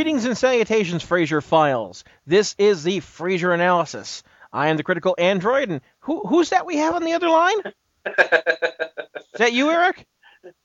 Greetings 0.00 0.24
and 0.24 0.38
salutations, 0.38 1.04
Frasier 1.04 1.42
Files. 1.42 2.04
This 2.26 2.54
is 2.56 2.82
the 2.82 3.00
Frasier 3.00 3.52
Analysis. 3.52 4.22
I 4.50 4.68
am 4.68 4.78
the 4.78 4.82
critical 4.82 5.14
android, 5.18 5.68
and 5.68 5.82
who, 5.98 6.26
who's 6.26 6.48
that 6.48 6.64
we 6.64 6.78
have 6.78 6.94
on 6.94 7.04
the 7.04 7.12
other 7.12 7.28
line? 7.28 7.58
Is 8.06 8.14
that 9.36 9.52
you, 9.52 9.70
Erik? 9.70 10.06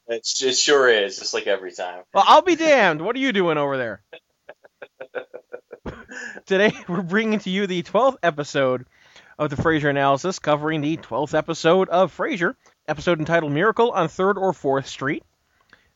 It's, 0.07 0.41
it 0.41 0.55
sure 0.55 0.87
is, 0.87 1.19
just 1.19 1.33
like 1.33 1.47
every 1.47 1.73
time. 1.73 2.03
Well, 2.13 2.23
I'll 2.25 2.43
be 2.43 2.55
damned. 2.55 3.01
What 3.01 3.13
are 3.17 3.19
you 3.19 3.33
doing 3.33 3.57
over 3.57 3.75
there? 3.75 4.03
Today, 6.45 6.71
we're 6.87 7.01
bringing 7.01 7.39
to 7.39 7.49
you 7.49 7.67
the 7.67 7.83
12th 7.83 8.15
episode 8.23 8.85
of 9.37 9.49
the 9.49 9.57
Frasier 9.57 9.89
Analysis, 9.89 10.39
covering 10.39 10.79
the 10.79 10.95
12th 10.95 11.37
episode 11.37 11.89
of 11.89 12.15
Frasier, 12.15 12.55
episode 12.87 13.19
entitled 13.19 13.51
Miracle 13.51 13.91
on 13.91 14.07
3rd 14.07 14.37
or 14.37 14.53
4th 14.53 14.85
Street. 14.85 15.23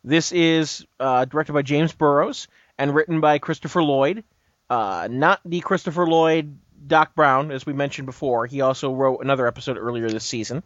This 0.03 0.33
is 0.33 0.85
uh, 0.99 1.23
directed 1.23 1.53
by 1.53 1.61
James 1.61 1.93
Burrows 1.93 2.49
and 2.79 2.95
written 2.95 3.19
by 3.19 3.37
Christopher 3.37 3.83
Lloyd. 3.83 4.23
Uh, 4.69 5.07
not 5.11 5.41
the 5.45 5.59
Christopher 5.59 6.07
Lloyd 6.07 6.57
Doc 6.87 7.13
Brown, 7.13 7.51
as 7.51 7.65
we 7.65 7.73
mentioned 7.73 8.05
before. 8.05 8.47
He 8.47 8.61
also 8.61 8.93
wrote 8.93 9.19
another 9.21 9.45
episode 9.45 9.77
earlier 9.77 10.09
this 10.09 10.23
season. 10.23 10.63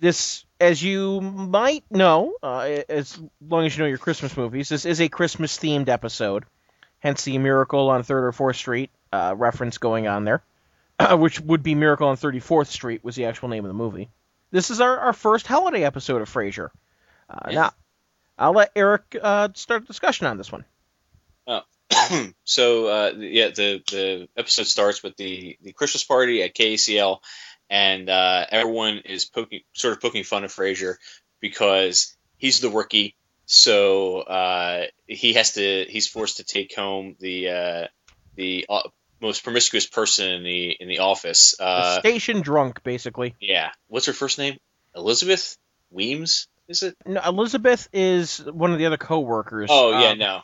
This, 0.00 0.44
as 0.60 0.82
you 0.82 1.20
might 1.20 1.84
know, 1.90 2.32
uh, 2.42 2.82
as 2.88 3.20
long 3.46 3.66
as 3.66 3.76
you 3.76 3.82
know 3.82 3.88
your 3.88 3.98
Christmas 3.98 4.36
movies, 4.36 4.68
this 4.68 4.86
is 4.86 5.00
a 5.00 5.08
Christmas 5.08 5.58
themed 5.58 5.88
episode. 5.88 6.44
Hence 7.00 7.24
the 7.24 7.36
Miracle 7.38 7.90
on 7.90 8.02
3rd 8.02 8.38
or 8.38 8.52
4th 8.52 8.56
Street 8.56 8.90
uh, 9.12 9.34
reference 9.36 9.78
going 9.78 10.06
on 10.06 10.24
there, 10.24 10.42
which 11.12 11.40
would 11.40 11.62
be 11.64 11.74
Miracle 11.74 12.08
on 12.08 12.16
34th 12.16 12.68
Street, 12.68 13.02
was 13.02 13.16
the 13.16 13.24
actual 13.24 13.48
name 13.48 13.64
of 13.64 13.68
the 13.68 13.74
movie. 13.74 14.08
This 14.50 14.70
is 14.70 14.80
our, 14.80 14.98
our 14.98 15.12
first 15.12 15.46
holiday 15.46 15.84
episode 15.84 16.22
of 16.22 16.32
Frasier. 16.32 16.68
Uh, 17.28 17.48
Yeah. 17.50 17.54
Now, 17.54 17.72
I'll 18.38 18.52
let 18.52 18.70
Erik 18.76 19.16
uh, 19.20 19.48
start 19.54 19.82
a 19.82 19.86
discussion 19.86 20.28
on 20.28 20.38
this 20.38 20.52
one. 20.52 20.64
so 22.44 22.86
uh, 22.86 23.12
yeah, 23.16 23.48
the 23.48 23.82
the 23.90 24.28
episode 24.36 24.66
starts 24.66 25.02
with 25.02 25.16
the 25.16 25.56
the 25.62 25.72
Christmas 25.72 26.04
party 26.04 26.42
at 26.42 26.54
KACL, 26.54 27.18
and 27.70 28.08
uh, 28.10 28.44
everyone 28.50 28.98
is 29.04 29.24
poking 29.24 29.60
sort 29.72 29.94
of 29.94 30.00
poking 30.02 30.24
fun 30.24 30.44
of 30.44 30.52
Frasier 30.52 30.96
because 31.40 32.14
he's 32.36 32.60
the 32.60 32.68
rookie, 32.68 33.16
so 33.46 34.20
uh, 34.20 34.84
he 35.06 35.32
has 35.34 35.54
to 35.54 35.86
he's 35.88 36.06
forced 36.08 36.36
to 36.38 36.44
take 36.44 36.74
home 36.74 37.16
the 37.20 37.48
uh, 37.48 37.86
the 38.36 38.66
uh, 38.68 38.82
most 39.20 39.42
promiscuous 39.42 39.86
person 39.86 40.28
in 40.30 40.42
the 40.44 40.70
in 40.78 40.88
the 40.88 40.98
office. 40.98 41.58
Uh, 41.58 42.00
station 42.00 42.42
drunk, 42.42 42.82
basically. 42.82 43.34
yeah, 43.40 43.70
what's 43.88 44.06
her 44.06 44.12
first 44.12 44.38
name? 44.38 44.58
Elizabeth 44.94 45.56
Weems, 45.90 46.48
is 46.68 46.82
it? 46.82 46.96
No, 47.06 47.20
Elizabeth 47.24 47.88
is 47.94 48.38
one 48.38 48.72
of 48.72 48.78
the 48.78 48.86
other 48.86 48.98
co-workers. 48.98 49.70
Oh 49.72 49.98
yeah, 49.98 50.10
Um, 50.10 50.18
no. 50.18 50.42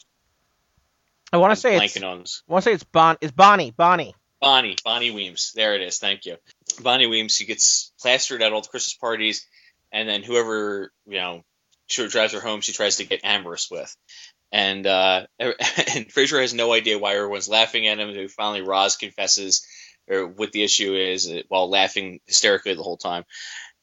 I 1.35 1.39
want 1.39 1.51
to 1.51 1.57
say 1.57 1.77
it's. 1.77 2.01
on 2.01 2.21
this. 2.21 2.43
I 2.49 2.53
want 2.53 2.63
to 2.65 2.71
say 2.71 2.75
it's 2.75 2.85
Bon. 2.85 3.17
It's 3.21 3.33
Bonnie. 3.33 3.73
Bonnie. 3.73 4.15
Bonnie, 4.41 4.77
Bonnie 4.85 5.11
Weems. 5.11 5.53
There 5.55 5.75
it 5.75 5.83
is. 5.83 5.99
Thank 5.99 6.27
you. 6.27 6.37
Bonnie 6.81 7.07
Weems. 7.07 7.35
She 7.35 7.45
gets 7.45 7.93
plastered 8.01 8.41
at 8.41 8.53
all 8.53 8.61
the 8.61 8.69
Christmas 8.69 8.95
parties, 8.95 9.47
and 9.91 10.09
then 10.09 10.23
whoever 10.23 10.93
you 11.07 11.17
know 11.17 11.43
she 11.87 12.07
drives 12.07 12.35
her 12.35 12.41
home, 12.41 12.61
she 12.61 12.73
tries 12.73 12.97
to 12.97 13.05
get 13.05 13.25
amorous 13.25 13.69
with, 13.69 13.95
and 14.53 14.87
uh, 14.87 15.27
and 15.41 15.55
Frasier 16.09 16.41
has 16.41 16.55
no 16.55 16.73
idea 16.73 16.99
why 16.99 17.17
everyone's 17.17 17.49
laughing 17.49 17.89
at 17.89 17.99
him. 17.99 18.29
Finally, 18.29 18.62
Roz 18.62 18.97
confesses 18.97 19.67
or 20.09 20.29
what 20.29 20.53
the 20.53 20.62
issue 20.62 20.95
is 20.95 21.29
uh, 21.29 21.43
while 21.49 21.69
laughing 21.69 22.21
hysterically 22.27 22.75
the 22.75 22.83
whole 22.83 22.99
time, 22.99 23.25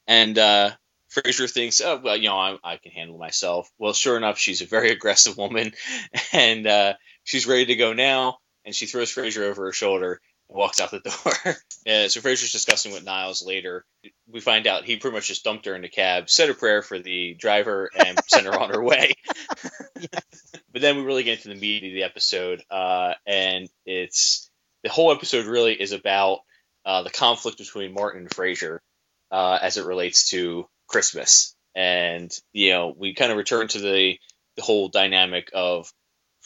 and 0.07 0.37
uh, 0.37 0.71
Frasier 1.11 1.51
thinks, 1.51 1.81
oh 1.81 1.99
well, 2.01 2.15
you 2.15 2.29
know, 2.29 2.37
I, 2.37 2.57
I 2.63 2.77
can 2.77 2.91
handle 2.91 3.17
myself. 3.17 3.69
Well, 3.77 3.93
sure 3.93 4.15
enough, 4.15 4.37
she's 4.37 4.61
a 4.61 4.65
very 4.65 4.91
aggressive 4.91 5.37
woman, 5.37 5.73
and 6.31 6.65
uh, 6.65 6.93
she's 7.23 7.47
ready 7.47 7.67
to 7.67 7.75
go 7.75 7.93
now, 7.93 8.37
and 8.65 8.75
she 8.75 8.85
throws 8.85 9.13
Frasier 9.13 9.43
over 9.43 9.65
her 9.65 9.73
shoulder 9.73 10.19
and 10.49 10.57
walks 10.57 10.79
out 10.79 10.91
the 10.91 10.99
door. 10.99 11.55
yeah, 11.85 12.07
so 12.07 12.19
Frasier's 12.21 12.51
discussing 12.51 12.93
with 12.93 13.03
Niles 13.03 13.43
later. 13.45 13.85
We 14.29 14.39
find 14.39 14.67
out 14.67 14.85
he 14.85 14.97
pretty 14.97 15.15
much 15.15 15.27
just 15.27 15.43
dumped 15.43 15.65
her 15.65 15.75
in 15.75 15.81
the 15.81 15.89
cab, 15.89 16.29
said 16.29 16.49
a 16.49 16.53
prayer 16.53 16.81
for 16.81 16.99
the 16.99 17.33
driver, 17.33 17.89
and 17.97 18.19
sent 18.27 18.45
her 18.45 18.59
on 18.59 18.69
her 18.69 18.83
way. 18.83 19.13
But 20.71 20.81
then 20.81 20.97
we 20.97 21.03
really 21.03 21.23
get 21.23 21.37
into 21.37 21.49
the 21.49 21.59
meat 21.59 21.83
of 21.83 21.93
the 21.93 22.03
episode, 22.03 22.63
uh, 22.71 23.13
and 23.25 23.67
it's 23.85 24.49
the 24.83 24.89
whole 24.89 25.11
episode 25.11 25.45
really 25.45 25.73
is 25.73 25.91
about 25.91 26.39
uh, 26.85 27.03
the 27.03 27.09
conflict 27.09 27.57
between 27.57 27.93
Martin 27.93 28.21
and 28.21 28.29
Frasier 28.29 28.79
uh, 29.31 29.59
as 29.61 29.77
it 29.77 29.85
relates 29.85 30.29
to 30.29 30.67
Christmas. 30.87 31.55
And 31.75 32.31
you 32.53 32.71
know, 32.71 32.93
we 32.97 33.13
kind 33.13 33.31
of 33.31 33.37
return 33.37 33.67
to 33.69 33.79
the 33.79 34.17
the 34.55 34.61
whole 34.61 34.89
dynamic 34.89 35.49
of 35.53 35.91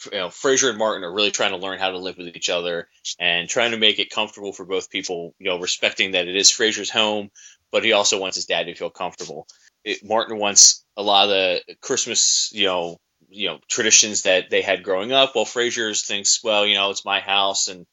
you 0.04 0.18
know, 0.18 0.28
Frasier 0.28 0.70
and 0.70 0.78
Martin 0.78 1.04
are 1.04 1.12
really 1.12 1.30
trying 1.30 1.50
to 1.50 1.56
learn 1.56 1.78
how 1.78 1.90
to 1.90 1.98
live 1.98 2.18
with 2.18 2.36
each 2.36 2.50
other 2.50 2.88
and 3.18 3.48
trying 3.48 3.70
to 3.70 3.78
make 3.78 3.98
it 3.98 4.10
comfortable 4.10 4.52
for 4.52 4.64
both 4.64 4.90
people. 4.90 5.34
You 5.38 5.50
know, 5.50 5.60
respecting 5.60 6.12
that 6.12 6.28
it 6.28 6.36
is 6.36 6.50
Frasier's 6.50 6.90
home, 6.90 7.30
but 7.72 7.84
he 7.84 7.92
also 7.92 8.20
wants 8.20 8.36
his 8.36 8.46
dad 8.46 8.64
to 8.64 8.74
feel 8.74 8.90
comfortable. 8.90 9.46
It, 9.84 10.04
Martin 10.04 10.38
wants 10.38 10.84
a 10.96 11.02
lot 11.02 11.24
of 11.24 11.30
the 11.30 11.76
Christmas, 11.80 12.50
you 12.52 12.66
know, 12.66 12.98
you 13.28 13.48
know, 13.48 13.58
traditions 13.68 14.22
that 14.22 14.50
they 14.50 14.62
had 14.62 14.82
growing 14.82 15.12
up. 15.12 15.34
While 15.34 15.44
Frasier's 15.44 16.04
thinks, 16.04 16.42
well, 16.44 16.66
you 16.66 16.74
know, 16.74 16.90
it's 16.90 17.04
my 17.04 17.20
house 17.20 17.68
and 17.68 17.86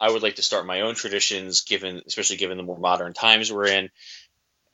I 0.00 0.10
would 0.10 0.22
like 0.22 0.36
to 0.36 0.42
start 0.42 0.66
my 0.66 0.82
own 0.82 0.94
traditions, 0.94 1.62
given 1.62 2.02
especially 2.06 2.36
given 2.36 2.56
the 2.56 2.62
more 2.62 2.78
modern 2.78 3.14
times 3.14 3.52
we're 3.52 3.66
in. 3.66 3.90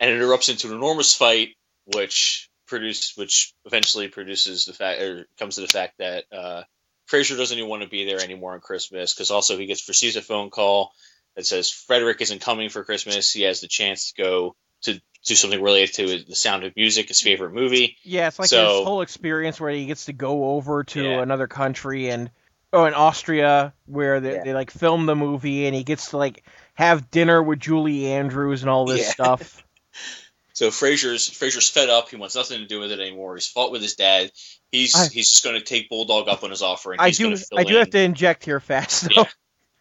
And 0.00 0.10
it 0.10 0.20
erupts 0.20 0.50
into 0.50 0.68
an 0.68 0.74
enormous 0.74 1.14
fight, 1.14 1.50
which 1.86 2.50
produce 2.66 3.12
which 3.16 3.52
eventually 3.64 4.08
produces 4.08 4.64
the 4.64 4.72
fact 4.72 5.00
or 5.02 5.26
comes 5.38 5.56
to 5.56 5.60
the 5.60 5.66
fact 5.68 5.98
that 5.98 6.24
uh, 6.32 6.62
Frasier 7.10 7.36
doesn't 7.36 7.56
even 7.58 7.68
want 7.68 7.82
to 7.82 7.88
be 7.88 8.04
there 8.04 8.20
anymore 8.22 8.54
on 8.54 8.60
Christmas 8.60 9.12
because 9.14 9.30
also 9.30 9.58
he 9.58 9.66
gets 9.66 9.86
receives 9.88 10.16
a 10.16 10.22
phone 10.22 10.50
call 10.50 10.92
that 11.36 11.44
says 11.46 11.70
Frederick 11.70 12.20
isn't 12.22 12.40
coming 12.40 12.68
for 12.70 12.84
Christmas. 12.84 13.32
He 13.32 13.42
has 13.42 13.60
the 13.60 13.68
chance 13.68 14.12
to 14.12 14.22
go 14.22 14.56
to 14.82 15.00
do 15.26 15.34
something 15.34 15.60
related 15.62 15.94
to 15.94 16.24
The 16.24 16.36
Sound 16.36 16.64
of 16.64 16.76
Music, 16.76 17.08
his 17.08 17.20
favorite 17.20 17.52
movie. 17.52 17.96
Yeah, 18.02 18.28
it's 18.28 18.38
like 18.38 18.48
So- 18.48 18.78
this 18.78 18.86
whole 18.86 19.00
experience 19.02 19.60
where 19.60 19.70
he 19.70 19.86
gets 19.86 20.06
to 20.06 20.12
go 20.12 20.50
over 20.50 20.84
to 20.84 21.02
Yeah. 21.02 21.20
another 21.22 21.46
country 21.46 22.10
and 22.10 22.30
oh, 22.72 22.86
in 22.86 22.94
Austria 22.94 23.72
where 23.86 24.20
they, 24.20 24.34
Yeah. 24.34 24.44
they 24.44 24.54
like 24.54 24.70
film 24.70 25.06
the 25.06 25.14
movie 25.14 25.66
and 25.66 25.74
he 25.74 25.84
gets 25.84 26.10
to 26.10 26.16
like 26.18 26.44
have 26.74 27.10
dinner 27.10 27.42
with 27.42 27.60
Julie 27.60 28.06
Andrews 28.12 28.62
and 28.62 28.70
all 28.70 28.84
this 28.86 29.02
Yeah. 29.06 29.10
stuff. 29.10 29.64
So 30.54 30.70
Frasier's 30.70 31.28
Frasier's 31.28 31.68
fed 31.68 31.90
up. 31.90 32.08
He 32.08 32.16
wants 32.16 32.34
nothing 32.34 32.60
to 32.60 32.66
do 32.66 32.80
with 32.80 32.92
it 32.92 33.00
anymore. 33.00 33.34
He's 33.34 33.46
fought 33.46 33.72
with 33.72 33.82
his 33.82 33.96
dad. 33.96 34.30
He's 34.70 34.94
I- 34.94 35.08
he's 35.08 35.30
just 35.30 35.44
going 35.44 35.56
to 35.58 35.64
take 35.64 35.88
Bulldog 35.90 36.28
up 36.28 36.42
on 36.42 36.50
his 36.50 36.62
offer. 36.62 36.92
And 36.92 37.00
I 37.00 37.10
do 37.10 37.36
I 37.56 37.64
do 37.64 37.74
in. 37.74 37.78
have 37.80 37.90
to 37.90 38.00
inject 38.00 38.44
here 38.44 38.60
fast 38.60 39.08
though. 39.08 39.22
Yeah. 39.22 39.24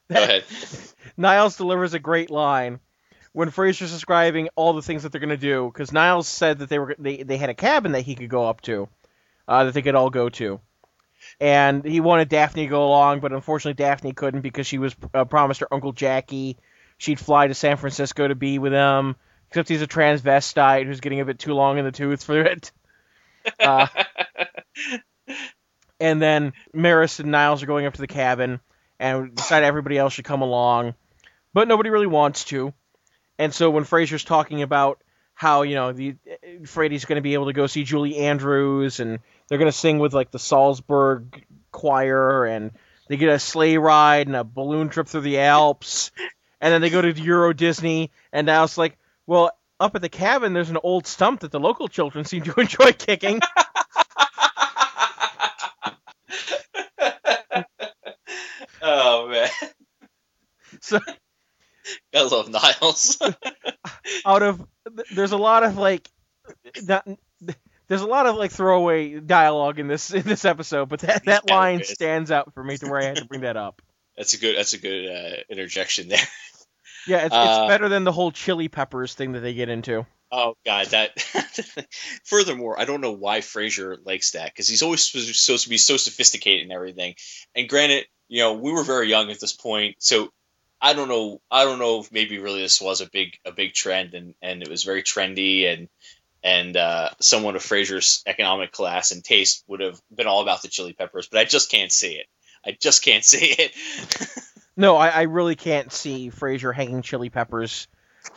Go 0.18 0.24
ahead. 0.24 0.44
Niles 1.18 1.58
delivers 1.58 1.94
a 1.94 2.00
great 2.00 2.30
line 2.30 2.80
when 3.32 3.50
Frasier's 3.50 3.92
describing 3.92 4.50
all 4.56 4.74
the 4.74 4.82
things 4.82 5.04
that 5.04 5.12
they're 5.12 5.22
going 5.22 5.30
to 5.30 5.38
do 5.38 5.70
because 5.72 5.92
Niles 5.92 6.28
said 6.28 6.60
that 6.60 6.70
they 6.70 6.80
were 6.80 6.96
they, 7.00 7.24
they 7.24 7.38
had 7.38 7.50
a 7.50 7.56
cabin 7.56 7.94
that 7.94 8.02
he 8.02 8.16
could 8.16 8.30
go 8.30 8.48
up 8.48 8.62
to, 8.62 8.90
uh, 9.48 9.64
that 9.66 9.74
they 9.74 9.82
could 9.82 9.96
all 9.96 10.10
go 10.10 10.30
to, 10.30 10.60
and 11.40 11.86
he 11.86 12.00
wanted 12.00 12.30
Daphne 12.30 12.64
to 12.64 12.70
go 12.70 12.86
along, 12.86 13.20
but 13.20 13.32
unfortunately 13.32 13.82
Daphne 13.82 14.14
couldn't 14.14 14.42
because 14.42 14.68
she 14.68 14.78
was 14.78 14.96
uh, 15.14 15.26
promised 15.26 15.62
her 15.62 15.72
uncle 15.74 15.92
Jackie 15.94 16.58
she'd 16.98 17.20
fly 17.20 17.48
to 17.48 17.54
San 17.54 17.78
Francisco 17.78 18.28
to 18.28 18.36
be 18.36 18.60
with 18.60 18.74
him. 18.74 19.16
Except 19.54 19.70
he's 19.70 19.84
a 19.84 19.88
transvestite 19.88 20.88
who's 20.88 21.00
getting 21.00 21.20
a 21.20 21.26
bit 21.26 21.38
too 21.38 21.54
long 21.54 21.78
in 21.78 21.86
the 21.86 21.92
tooth 21.92 22.24
for 22.24 22.42
it. 22.42 22.72
Uh, 23.60 23.88
and 26.00 26.22
then 26.22 26.54
Maris 26.74 27.20
and 27.20 27.30
Niles 27.30 27.62
are 27.62 27.66
going 27.66 27.86
up 27.86 27.94
to 27.94 28.00
the 28.00 28.08
cabin 28.08 28.62
and 29.02 29.36
decide 29.36 29.64
everybody 29.64 29.98
else 29.98 30.14
should 30.14 30.24
come 30.24 30.42
along, 30.42 30.94
but 31.54 31.68
nobody 31.68 31.90
really 31.90 32.08
wants 32.08 32.46
to. 32.46 32.74
And 33.38 33.54
so 33.54 33.70
when 33.70 33.84
Frasier's 33.84 34.24
talking 34.24 34.62
about 34.62 35.04
how 35.34 35.64
you 35.64 35.76
know 35.76 35.92
the 35.92 36.16
Freddie's 36.66 37.04
going 37.04 37.18
to 37.18 37.22
be 37.22 37.34
able 37.34 37.48
to 37.48 37.54
go 37.54 37.68
see 37.68 37.84
Julie 37.84 38.16
Andrews 38.16 39.02
and 39.02 39.20
they're 39.50 39.58
going 39.58 39.72
to 39.72 39.78
sing 39.78 40.00
with 40.00 40.14
like 40.14 40.32
the 40.32 40.40
Salzburg 40.40 41.46
choir 41.74 42.46
and 42.46 42.72
they 43.10 43.18
get 43.18 43.28
a 43.28 43.40
sleigh 43.40 43.78
ride 43.78 44.28
and 44.28 44.38
a 44.38 44.46
balloon 44.46 44.88
trip 44.88 45.10
through 45.10 45.20
the 45.20 45.40
Alps 45.40 46.12
and 46.62 46.74
then 46.74 46.80
they 46.80 46.90
go 46.90 47.02
to 47.02 47.12
Euro 47.12 47.52
Disney 47.52 48.10
and 48.32 48.46
now 48.46 48.64
it's 48.64 48.78
like 48.78 48.98
well 49.28 49.52
up 49.80 49.96
at 49.96 50.02
the 50.02 50.10
cabin 50.10 50.54
there's 50.54 50.70
an 50.70 50.78
old 50.84 51.08
stump 51.08 51.42
that 51.42 51.52
the 51.52 51.60
local 51.60 51.88
children 51.88 52.26
seem 52.26 52.44
to 52.44 52.54
enjoy 52.60 52.92
kicking 52.94 53.40
oh 58.82 59.28
man, 59.30 59.50
so 60.82 61.00
I 62.14 62.22
love 62.24 62.50
Niles. 62.50 63.18
out 64.26 64.44
of 64.44 64.66
there's 65.12 65.32
a 65.32 65.38
lot 65.38 65.64
of 65.64 65.78
like 65.78 66.10
not, 66.82 67.08
there's 67.88 68.02
a 68.02 68.08
lot 68.08 68.26
of 68.28 68.36
like 68.36 68.52
throwaway 68.52 69.20
dialogue 69.20 69.80
in 69.80 69.88
this 69.88 70.12
in 70.14 70.24
this 70.24 70.46
episode, 70.46 70.90
but 70.90 71.02
that 71.02 71.26
that 71.26 71.46
Yeah, 71.46 71.48
line 71.48 71.84
stands 71.84 72.32
out 72.32 72.54
for 72.54 72.64
me 72.64 72.78
to 72.78 72.88
where 72.88 73.00
I 73.00 73.06
had 73.06 73.20
to 73.20 73.26
bring 73.26 73.42
that 73.42 73.58
up. 73.58 73.82
that's 74.18 74.34
a 74.34 74.38
good 74.40 74.58
that's 74.58 74.74
a 74.74 74.78
good 74.78 75.08
uh, 75.10 75.38
interjection 75.50 76.08
there. 76.10 76.20
Yeah, 77.08 77.26
it's, 77.26 77.36
Uh, 77.36 77.46
it's 77.48 77.70
better 77.70 77.90
than 77.90 78.04
the 78.04 78.12
whole 78.12 78.32
chili 78.32 78.68
peppers 78.68 79.14
thing 79.14 79.34
that 79.34 79.42
they 79.42 79.54
get 79.54 79.70
into. 79.70 80.06
Oh 80.32 80.56
god, 80.66 80.88
that. 80.88 81.20
Furthermore, 82.24 82.80
I 82.80 82.86
don't 82.86 83.02
know 83.02 83.12
why 83.12 83.42
Frasier 83.42 83.98
likes 84.04 84.32
that 84.32 84.46
because 84.52 84.68
he's 84.68 84.82
always 84.82 85.04
supposed 85.06 85.64
to 85.64 85.70
be 85.70 85.78
so 85.78 85.98
sophisticated 85.98 86.64
and 86.64 86.72
everything. 86.72 87.16
And 87.54 87.70
granted, 87.70 88.08
you 88.30 88.40
know, 88.40 88.54
we 88.54 88.72
were 88.72 88.84
very 88.84 89.10
young 89.10 89.30
at 89.30 89.40
this 89.40 89.54
point, 89.54 89.98
so 90.00 90.32
I 90.82 90.94
don't 90.94 91.08
know. 91.08 91.40
I 91.52 91.66
don't 91.66 91.78
know 91.78 92.00
if 92.00 92.12
maybe 92.12 92.40
really 92.40 92.62
this 92.62 92.82
was 92.82 93.02
a 93.02 93.10
big 93.10 93.38
a 93.46 93.52
big 93.52 93.74
trend, 93.74 94.16
and 94.16 94.34
and 94.42 94.64
it 94.64 94.70
was 94.70 94.84
very 94.84 95.04
trendy, 95.04 95.72
and 95.72 95.88
and 96.44 96.76
uh, 96.76 97.10
someone 97.20 97.56
of 97.56 97.62
Frasier's 97.62 98.24
economic 98.26 98.72
class 98.72 99.12
and 99.12 99.24
taste 99.24 99.64
would 99.68 99.82
have 99.82 100.02
been 100.14 100.28
all 100.28 100.42
about 100.42 100.62
the 100.62 100.68
chili 100.68 100.94
peppers, 100.94 101.28
but 101.28 101.40
I 101.40 101.46
just 101.46 101.70
can't 101.72 101.92
see 101.92 102.16
it. 102.16 102.26
I 102.66 102.76
just 102.80 103.04
can't 103.04 103.24
see 103.34 103.46
it. 103.58 103.72
No, 104.76 104.96
I, 104.96 105.10
I 105.10 105.22
really 105.24 105.56
can't 105.56 105.92
see 105.92 106.32
Frasier 106.32 106.74
hanging 106.74 107.02
chili 107.02 107.30
peppers 107.30 107.88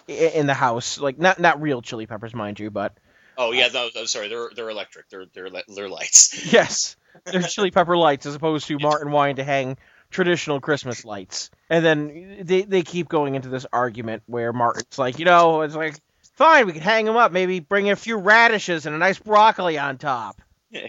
in 0.06 0.46
the 0.46 0.54
house. 0.54 0.98
Like 0.98 1.18
not 1.18 1.38
not 1.40 1.60
real 1.62 1.82
chili 1.82 2.06
peppers, 2.06 2.34
mind 2.34 2.60
you, 2.60 2.70
but 2.70 2.96
oh 3.38 3.52
yeah, 3.52 3.68
no, 3.72 3.88
sorry, 4.04 4.28
they're 4.28 4.50
they're 4.54 4.70
electric. 4.70 5.08
They're 5.08 5.26
they're 5.32 5.48
they're 5.68 5.88
lights. 5.88 6.44
yes, 6.52 6.96
they're 7.24 7.42
chili 7.42 7.70
pepper 7.70 7.96
lights 7.96 8.26
as 8.26 8.34
opposed 8.34 8.66
to 8.68 8.78
Martin 8.78 9.10
wanting 9.10 9.36
to 9.36 9.44
hang 9.44 9.78
traditional 10.10 10.60
Christmas 10.60 11.04
lights. 11.04 11.50
And 11.70 11.84
then 11.84 12.38
they 12.42 12.62
they 12.62 12.82
keep 12.82 13.08
going 13.08 13.34
into 13.34 13.48
this 13.48 13.66
argument 13.72 14.22
where 14.26 14.52
Martin's 14.52 14.98
like, 14.98 15.18
you 15.18 15.24
know, 15.24 15.62
it's 15.62 15.74
like 15.74 15.98
fine, 16.34 16.66
we 16.66 16.72
can 16.72 16.82
hang 16.82 17.06
them 17.06 17.16
up, 17.16 17.32
maybe 17.32 17.60
bring 17.60 17.86
in 17.86 17.92
a 17.92 17.96
few 17.96 18.18
radishes 18.18 18.84
and 18.84 18.94
a 18.94 18.98
nice 18.98 19.18
broccoli 19.18 19.78
on 19.78 19.96
top. 19.98 20.40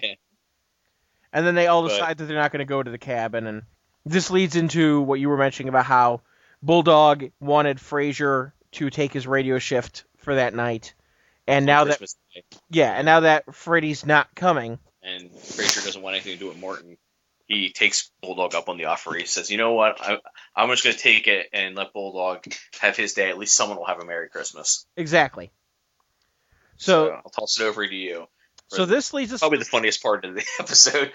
And 1.34 1.46
then 1.46 1.56
they 1.56 1.68
all 1.68 1.84
But- 1.84 1.90
decide 1.90 2.18
that 2.18 2.26
they're 2.26 2.38
not 2.38 2.52
going 2.52 2.60
to 2.60 2.66
go 2.66 2.82
to 2.82 2.90
the 2.90 2.98
cabin, 2.98 3.48
and 3.48 3.64
this 4.08 4.30
leads 4.30 4.56
into 4.56 5.02
what 5.02 5.20
you 5.20 5.30
were 5.30 5.38
mentioning 5.38 5.70
about 5.70 5.86
how 5.86 6.22
Bulldog 6.62 7.32
wanted 7.40 7.78
Frasier 7.78 8.52
to 8.74 8.90
take 8.90 9.14
his 9.14 9.28
radio 9.28 9.60
shift 9.60 10.06
for 10.18 10.36
that 10.36 10.54
night, 10.54 10.94
and 11.48 11.66
now 11.66 11.86
that 11.86 12.00
Day. 12.00 12.44
yeah, 12.70 12.94
and 12.94 13.06
now 13.06 13.22
that 13.22 13.54
Freddy's 13.56 14.06
not 14.06 14.34
coming, 14.36 14.80
and 15.04 15.30
Frasier 15.32 15.86
doesn't 15.86 16.02
want 16.02 16.16
anything 16.16 16.34
to 16.34 16.40
do 16.40 16.48
with 16.48 16.60
Martin. 16.60 16.98
He 17.48 17.70
takes 17.70 18.12
Bulldog 18.22 18.56
up 18.56 18.68
on 18.68 18.78
the 18.78 18.86
offer. 18.86 19.14
He 19.14 19.26
says, 19.26 19.50
"You 19.50 19.58
know 19.58 19.74
what? 19.74 20.02
I, 20.02 20.18
I'm 20.56 20.70
just 20.70 20.84
going 20.84 20.96
to 20.96 21.02
take 21.02 21.28
it 21.28 21.48
and 21.54 21.76
let 21.76 21.94
Bulldog 21.94 22.46
have 22.82 22.98
his 22.98 23.14
day. 23.14 23.30
At 23.30 23.38
least 23.38 23.56
someone 23.56 23.78
will 23.78 23.86
have 23.86 24.02
a 24.02 24.06
Merry 24.06 24.30
Christmas." 24.30 24.86
exactly. 24.98 25.52
So 26.78 27.12
I'll 27.12 27.32
toss 27.32 27.60
it 27.60 27.64
over 27.64 27.88
to 27.88 27.96
you. 27.96 28.28
so 28.68 28.86
this 28.86 29.14
leads 29.14 29.34
us 29.34 29.40
Probably 29.40 29.58
the 29.60 29.66
funniest 29.66 30.04
part 30.04 30.26
of 30.26 30.36
the 30.36 30.46
episode. 30.60 31.12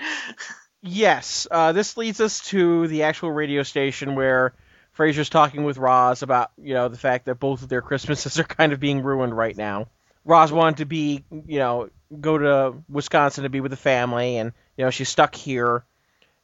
Yes, 0.83 1.47
uh, 1.49 1.71
this 1.73 1.97
leads 1.97 2.21
us 2.21 2.41
to 2.49 2.89
the 2.89 3.05
actual 3.05 3.31
radio 3.31 3.63
station 3.63 4.17
where 4.17 4.53
Frasier's 4.99 5.31
talking 5.31 5.63
with 5.63 5.79
Roz 5.79 6.23
about 6.23 6.51
you 6.59 6.75
know 6.75 6.89
the 6.89 6.99
fact 6.99 7.27
that 7.27 7.37
both 7.37 7.63
of 7.63 7.69
their 7.69 7.83
Christmases 7.83 8.39
are 8.41 8.45
kind 8.45 8.73
of 8.73 8.81
being 8.81 9.03
ruined 9.03 9.37
right 9.37 9.57
now. 9.57 9.87
Roz 10.25 10.53
wanted 10.53 10.79
to 10.79 10.85
be 10.85 11.25
you 11.31 11.59
know 11.59 11.89
go 12.21 12.37
to 12.37 12.75
Wisconsin 12.89 13.45
to 13.45 13.49
be 13.49 13.61
with 13.61 13.71
the 13.71 13.77
family, 13.77 14.39
and 14.39 14.53
you 14.77 14.85
know 14.85 14.91
she's 14.91 15.09
stuck 15.09 15.37
here. 15.37 15.85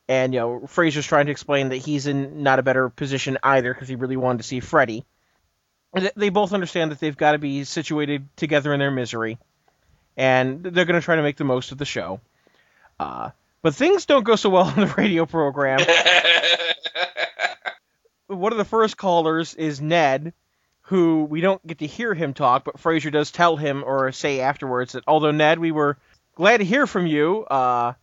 And 0.09 0.33
you 0.33 0.39
know 0.39 0.61
Frasier's 0.61 1.07
trying 1.07 1.27
to 1.27 1.33
explain 1.33 1.71
that 1.71 1.77
he's 1.77 2.07
in 2.07 2.45
not 2.45 2.61
a 2.61 2.63
better 2.63 2.89
position 2.91 3.39
either 3.43 3.75
because 3.75 3.89
he 3.89 3.97
really 3.97 4.17
wanted 4.17 4.39
to 4.39 4.45
see 4.45 4.61
Freddie. 4.61 5.05
They 6.15 6.29
both 6.29 6.53
understand 6.53 6.93
that 6.93 7.01
they've 7.01 7.17
got 7.17 7.33
to 7.33 7.39
be 7.39 7.65
situated 7.65 8.29
together 8.37 8.73
in 8.73 8.79
their 8.79 8.93
misery, 8.93 9.39
and 10.17 10.63
they're 10.63 10.85
going 10.85 11.01
to 11.01 11.05
try 11.05 11.17
to 11.17 11.23
make 11.23 11.39
the 11.39 11.45
most 11.45 11.73
of 11.73 11.79
the 11.79 11.85
show. 11.85 12.21
Uh, 13.01 13.31
but 13.63 13.75
things 13.75 14.07
don't 14.07 14.25
go 14.25 14.37
so 14.37 14.51
well 14.51 14.65
on 14.77 14.77
the 14.77 14.95
radio 14.97 15.27
program. 15.27 15.81
One 18.27 18.53
of 18.53 18.59
the 18.59 18.65
first 18.65 18.97
callers 18.97 19.55
is 19.55 19.81
Ned, 19.81 20.35
who 20.83 21.25
we 21.25 21.41
don't 21.41 21.67
get 21.67 21.79
to 21.79 21.87
hear 21.87 22.15
him 22.15 22.35
talk, 22.35 22.65
but 22.65 22.77
Frasier 22.77 23.11
does 23.11 23.31
tell 23.31 23.57
him 23.57 23.83
or 23.85 24.13
say 24.13 24.41
afterwards 24.41 24.93
that 24.93 25.05
although 25.07 25.31
Ned, 25.31 25.59
we 25.59 25.73
were 25.73 25.97
glad 26.35 26.59
to 26.59 26.65
hear 26.65 26.87
from 26.87 27.07
you, 27.07 27.45
uh, 27.45 27.95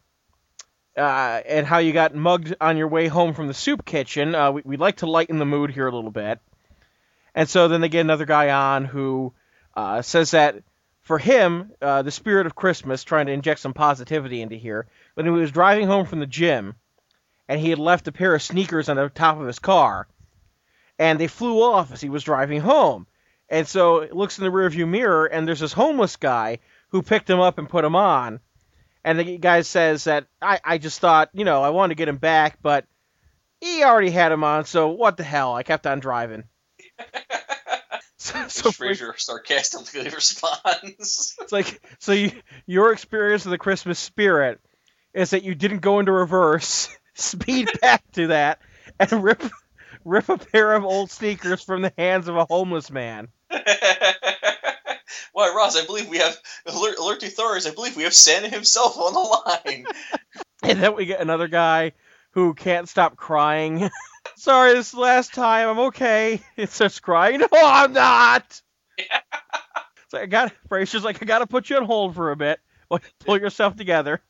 uh, 0.98 1.42
and 1.46 1.66
how 1.66 1.80
you 1.80 1.92
got 1.94 2.16
mugged 2.16 2.56
on 2.62 2.78
your 2.78 2.88
way 2.88 3.08
home 3.08 3.34
from 3.34 3.48
the 3.48 3.54
soup 3.54 3.86
kitchen. 3.86 4.34
Uh, 4.34 4.52
we, 4.52 4.62
we'd 4.66 4.80
like 4.80 4.98
to 4.98 5.06
lighten 5.06 5.40
the 5.40 5.46
mood 5.46 5.72
here 5.72 5.88
a 5.88 5.94
little 5.94 6.12
bit. 6.12 6.40
And 7.34 7.50
so 7.50 7.68
then 7.68 7.82
they 7.82 7.90
get 7.90 8.02
another 8.02 8.26
guy 8.26 8.50
on 8.50 8.86
who 8.86 9.34
uh, 9.76 10.02
says 10.02 10.32
that 10.32 10.64
for 11.02 11.18
him, 11.20 11.72
uh, 11.82 12.02
the 12.02 12.12
spirit 12.12 12.46
of 12.46 12.56
Christmas, 12.56 13.04
trying 13.04 13.28
to 13.28 13.34
inject 13.34 13.60
some 13.60 13.74
positivity 13.74 14.42
into 14.42 14.56
here, 14.56 14.88
when 15.16 15.26
he 15.26 15.32
was 15.32 15.52
driving 15.52 15.88
home 15.88 16.06
from 16.06 16.20
the 16.20 16.28
gym, 16.28 16.76
and 17.48 17.60
he 17.60 17.70
had 17.70 17.80
left 17.80 18.08
a 18.08 18.12
pair 18.12 18.36
of 18.36 18.42
sneakers 18.42 18.90
on 18.90 18.98
the 18.98 19.10
top 19.10 19.40
of 19.40 19.48
his 19.48 19.60
car, 19.60 20.08
and 21.00 21.20
they 21.20 21.28
flew 21.28 21.62
off 21.62 21.92
as 21.92 22.02
he 22.02 22.10
was 22.10 22.24
driving 22.24 22.62
home. 22.62 23.08
And 23.50 23.68
so 23.68 24.02
he 24.02 24.12
looks 24.12 24.38
in 24.38 24.44
the 24.44 24.52
rearview 24.52 24.88
mirror, 24.88 25.26
and 25.26 25.48
there's 25.48 25.60
this 25.60 25.74
homeless 25.74 26.16
guy 26.16 26.60
who 26.90 27.02
picked 27.02 27.30
him 27.30 27.40
up 27.40 27.58
and 27.58 27.70
put 27.70 27.86
him 27.86 27.96
on. 27.96 28.40
And 29.04 29.20
the 29.20 29.38
guy 29.38 29.62
says 29.62 30.06
that 30.06 30.26
I, 30.42 30.60
I 30.64 30.78
just 30.78 31.00
thought, 31.00 31.30
you 31.34 31.46
know, 31.46 31.62
I 31.62 31.70
wanted 31.70 31.96
to 31.96 31.98
get 31.98 32.08
him 32.08 32.18
back, 32.18 32.58
but 32.62 32.86
he 33.62 33.84
already 33.84 34.10
had 34.10 34.32
him 34.32 34.44
on, 34.44 34.66
so 34.66 34.90
what 34.90 35.18
the 35.18 35.24
hell? 35.24 35.54
I 35.54 35.64
kept 35.64 35.86
on 35.86 36.00
driving. 36.00 36.44
so, 38.18 38.48
so 38.48 38.72
Frasier 38.72 39.18
sarcastically 39.20 40.10
responds. 40.16 41.36
It's 41.40 41.52
like 41.52 41.82
so 42.00 42.14
you, 42.14 42.32
your 42.66 42.92
experience 42.92 43.46
of 43.46 43.52
the 43.52 43.58
Christmas 43.58 44.00
spirit 44.00 44.60
is 45.16 45.32
that 45.32 45.44
you 45.44 45.56
didn't 45.56 45.80
go 45.80 46.00
into 46.00 46.12
reverse, 46.12 46.96
speed 47.16 47.70
back 47.82 48.04
to 48.12 48.28
that, 48.28 48.60
and 49.00 49.24
rip 49.24 49.42
rip 50.04 50.30
a 50.30 50.38
pair 50.38 50.74
of 50.74 50.84
old 50.84 51.10
sneakers 51.10 51.64
from 51.64 51.82
the 51.82 51.94
hands 51.98 52.28
of 52.28 52.36
a 52.36 52.46
homeless 52.46 52.92
man. 52.92 53.30
Why, 55.34 55.54
Roz? 55.56 55.76
I 55.76 55.86
believe 55.86 56.08
we 56.08 56.20
have 56.20 56.38
alert, 56.66 56.98
alert 56.98 57.20
to 57.22 57.28
authorities. 57.28 57.66
I 57.68 57.72
believe 57.74 57.96
we 57.96 58.04
have 58.04 58.14
Santa 58.14 58.50
himself 58.50 58.98
on 58.98 59.14
the 59.14 59.20
line. 59.20 59.86
And 60.64 60.80
then 60.82 60.96
we 60.96 61.06
get 61.06 61.22
another 61.22 61.48
guy 61.48 61.92
who 62.32 62.56
can't 62.56 62.90
stop 62.90 63.16
crying. 63.16 63.88
Sorry, 64.36 64.74
this 64.74 64.88
is 64.88 64.94
the 64.94 65.00
last 65.00 65.32
time. 65.36 65.68
I'm 65.68 65.80
okay. 65.88 66.42
It 66.58 66.72
starts 66.72 67.00
crying. 67.00 67.40
No, 67.40 67.48
I'm 67.54 67.94
not. 67.94 68.62
So 70.08 70.18
I 70.18 70.26
got 70.26 70.54
Frasier's 70.68 71.04
like, 71.04 71.22
I 71.22 71.26
gotta 71.28 71.46
put 71.46 71.70
you 71.70 71.78
on 71.78 71.86
hold 71.86 72.16
for 72.16 72.32
a 72.32 72.36
bit. 72.36 72.60
Pull 73.20 73.40
yourself 73.40 73.76
together. 73.76 74.22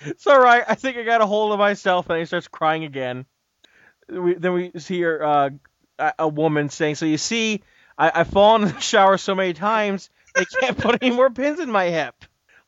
It's 0.06 0.26
all 0.26 0.40
right. 0.40 0.62
I 0.66 0.76
think 0.76 0.96
I 0.96 1.02
got 1.02 1.22
a 1.22 1.26
hold 1.26 1.52
of 1.52 1.58
myself, 1.58 2.08
and 2.08 2.20
he 2.20 2.24
starts 2.24 2.46
crying 2.46 2.84
again. 2.84 3.26
We, 4.08 4.34
then 4.34 4.52
we 4.52 4.70
see 4.78 5.00
her, 5.02 5.24
uh, 5.24 5.50
a, 6.18 6.28
woman 6.28 6.68
saying, 6.68 6.94
"So 6.94 7.04
you 7.04 7.18
see, 7.18 7.62
I, 7.98 8.12
I've 8.14 8.28
fallen 8.28 8.62
in 8.62 8.68
the 8.68 8.80
shower 8.80 9.18
so 9.18 9.34
many 9.34 9.54
times 9.54 10.08
they 10.34 10.44
can't 10.44 10.78
put 10.78 11.02
any 11.02 11.14
more 11.14 11.30
pins 11.30 11.58
in 11.58 11.70
my 11.70 11.86
hip." 11.86 12.14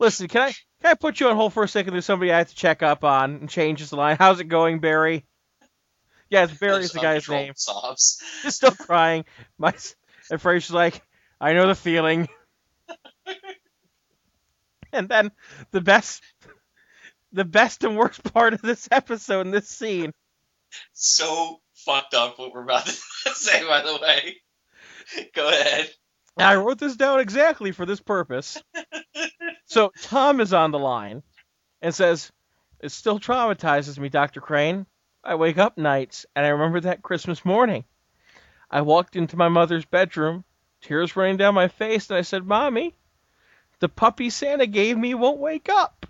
Listen, 0.01 0.29
can 0.29 0.43
I 0.43 0.53
can 0.83 0.91
I 0.91 0.95
put 0.95 1.21
you 1.21 1.29
on 1.29 1.37
hold 1.37 1.53
for 1.53 1.63
a 1.63 1.69
second? 1.69 1.93
There's 1.93 2.05
somebody 2.05 2.33
I 2.33 2.39
have 2.39 2.49
to 2.49 2.55
check 2.55 2.83
up 2.83 3.05
on 3.05 3.37
and 3.37 3.49
changes 3.49 3.91
the 3.91 3.97
line. 3.97 4.17
How's 4.19 4.41
it 4.41 4.45
going, 4.45 4.81
Barry? 4.81 5.25
Yes, 6.31 6.57
Barry 6.57 6.85
is 6.85 6.93
the 6.93 7.01
guy's 7.01 7.29
name. 7.29 7.53
Sobs. 7.57 8.23
He's 8.43 8.55
still 8.55 8.71
crying. 8.71 9.25
My 9.59 9.75
and 10.31 10.41
Frasier's 10.41 10.71
like, 10.71 11.03
I 11.41 11.53
know 11.53 11.67
the 11.67 11.75
feeling. 11.75 12.29
and 14.93 15.09
then 15.09 15.33
the 15.73 15.81
best, 15.81 16.23
the 17.33 17.45
best 17.45 17.85
and 17.85 17.97
worst 17.97 18.23
part 18.33 18.55
of 18.55 18.63
this 18.63 18.89
episode 18.91 19.47
in 19.47 19.51
this 19.51 19.69
scene. 19.69 20.13
So 20.93 21.61
fucked 21.75 22.15
up 22.15 22.39
what 22.39 22.53
we're 22.53 22.63
about 22.63 22.87
to 22.87 22.93
say. 23.35 23.67
By 23.67 23.83
the 23.83 23.99
way, 24.01 24.37
go 25.35 25.49
ahead. 25.49 25.91
I 26.39 26.57
wrote 26.57 26.79
this 26.79 26.97
down 26.97 27.21
exactly 27.21 27.73
for 27.73 27.85
this 27.85 28.01
purpose. 28.01 28.63
so 29.67 29.93
Tom 30.03 30.41
is 30.41 30.53
on 30.53 30.71
the 30.71 30.79
line 30.79 31.23
and 31.83 31.95
says, 31.95 32.31
"It 32.81 32.93
still 32.93 33.19
traumatizes 33.19 33.99
me, 33.99 34.09
Doctor 34.09 34.41
Crane. 34.41 34.87
I 35.23 35.35
wake 35.35 35.59
up 35.59 35.77
nights 35.77 36.25
and 36.35 36.47
I 36.47 36.51
remember 36.51 36.81
that 36.81 37.03
Christmas 37.03 37.45
morning. 37.45 37.85
I 38.71 38.83
walked 38.83 39.17
into 39.17 39.37
my 39.37 39.49
mother's 39.49 39.85
bedroom, 39.85 40.45
tears 40.81 41.17
running 41.17 41.37
down 41.37 41.55
my 41.55 41.69
face, 41.69 42.09
and 42.09 42.17
I 42.17 42.23
said, 42.23 42.47
"Mommy, 42.47 42.95
the 43.81 43.89
puppy 43.89 44.31
Santa 44.31 44.67
gave 44.67 44.97
me 44.97 45.15
won't 45.15 45.39
wake 45.39 45.69
up." 45.69 46.07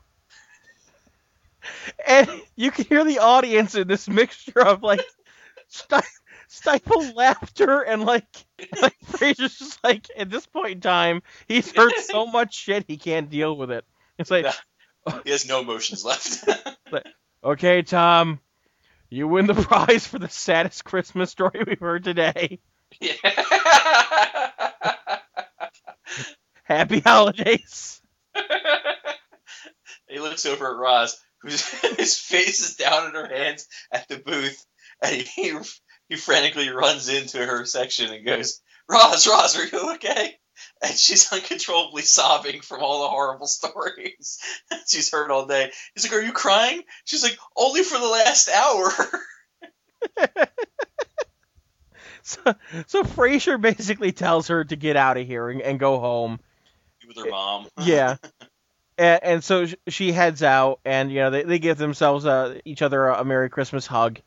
And 2.07 2.29
you 2.57 2.71
can 2.71 2.85
hear 2.87 3.05
the 3.05 3.19
audience 3.19 3.75
in 3.75 3.87
this 3.89 4.09
mixture 4.09 4.61
of 4.61 4.83
like 4.83 5.01
sti- 5.69 6.01
stifled 6.49 7.15
laughter 7.15 7.81
and 7.83 8.05
like 8.05 8.27
like 8.83 8.97
Frasier's 9.07 9.59
just 9.59 9.85
like 9.85 10.07
at 10.17 10.31
this 10.31 10.47
point 10.47 10.73
in 10.73 10.81
time 10.81 11.23
he's 11.49 11.71
heard 11.73 11.93
so 11.97 12.27
much 12.33 12.55
shit 12.55 12.85
he 12.89 12.97
can't 12.97 13.31
deal 13.31 13.57
with 13.57 13.71
it. 13.71 13.85
It's 14.19 14.31
like 14.31 14.47
He 15.25 15.31
has 15.31 15.47
no 15.49 15.61
emotions 15.61 16.05
left. 16.05 16.45
Okay, 17.43 17.81
Tom, 17.83 18.39
you 19.09 19.27
win 19.27 19.47
the 19.47 19.55
prize 19.55 20.07
for 20.07 20.19
the 20.19 20.29
saddest 20.29 20.85
Christmas 20.85 21.31
story 21.31 21.65
we've 21.67 21.81
heard 21.81 22.05
today. 22.05 22.59
yeah. 23.01 23.15
Happy 26.65 27.01
holidays. 27.01 28.01
he 30.09 30.19
looks 30.21 30.47
over 30.47 30.71
at 30.71 30.77
Roz, 30.77 31.19
whose 31.41 31.67
his 31.97 32.19
face 32.19 32.61
is 32.61 32.77
down 32.77 33.09
in 33.09 33.15
her 33.15 33.29
hands 33.29 33.67
at 33.93 34.09
the 34.09 34.19
booth, 34.19 34.65
and 35.03 35.21
he 35.21 35.57
he 36.09 36.17
frantically 36.17 36.69
runs 36.71 37.09
into 37.09 37.45
her 37.45 37.65
section 37.65 38.13
and 38.13 38.27
goes, 38.27 38.61
"Roz, 38.89 39.27
Roz, 39.27 39.57
are 39.57 39.67
you 39.67 39.95
okay?" 39.95 40.41
and 40.83 40.95
she's 40.97 41.33
uncontrollably 41.33 42.03
sobbing 42.03 42.61
from 42.61 42.83
all 42.83 43.03
the 43.03 43.09
horrible 43.09 43.47
stories 43.49 44.39
she's 44.87 45.11
heard 45.11 45.31
all 45.31 45.47
day. 45.47 45.71
He's 45.95 46.05
like, 46.05 46.19
"Are 46.19 46.25
you 46.25 46.33
crying?" 46.33 46.83
She's 47.05 47.23
like, 47.23 47.39
"Only 47.57 47.83
for 47.83 47.99
the 47.99 48.07
last 48.07 48.49
hour." 48.49 48.91
so, 52.23 52.55
so 52.87 53.03
Frasier 53.05 53.61
basically 53.61 54.13
tells 54.13 54.49
her 54.49 54.65
to 54.65 54.77
get 54.77 54.97
out 54.97 55.17
of 55.17 55.27
here 55.27 55.49
and, 55.51 55.61
and 55.63 55.79
go 55.79 55.99
home. 55.99 56.41
With 57.07 57.17
her 57.25 57.31
mom. 57.31 57.67
yeah. 57.83 58.17
And, 59.01 59.21
and, 59.23 59.45
so 59.45 59.65
she 59.89 60.13
heads 60.13 60.43
out, 60.43 60.81
and 60.85 61.11
you 61.11 61.21
know 61.21 61.31
they, 61.31 61.43
they 61.43 61.59
give 61.59 61.79
themselves 61.79 62.27
uh, 62.27 62.59
each 62.67 62.83
other 62.83 63.07
a, 63.07 63.23
a 63.23 63.25
Merry 63.25 63.49
Christmas 63.49 63.87
hug. 63.87 64.21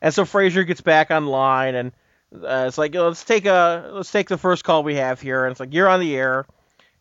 And 0.00 0.14
so 0.14 0.24
Frasier 0.24 0.66
gets 0.66 0.80
back 0.80 1.10
online, 1.10 1.74
and 1.74 1.92
uh, 2.34 2.64
it's 2.66 2.78
like 2.78 2.94
let's 2.94 3.24
take 3.24 3.44
a 3.44 3.90
let's 3.92 4.10
take 4.10 4.30
the 4.30 4.38
first 4.38 4.64
call 4.64 4.82
we 4.82 4.94
have 4.94 5.20
here, 5.20 5.44
and 5.44 5.50
it's 5.50 5.60
like 5.60 5.74
you're 5.74 5.90
on 5.90 6.00
the 6.00 6.16
air, 6.16 6.46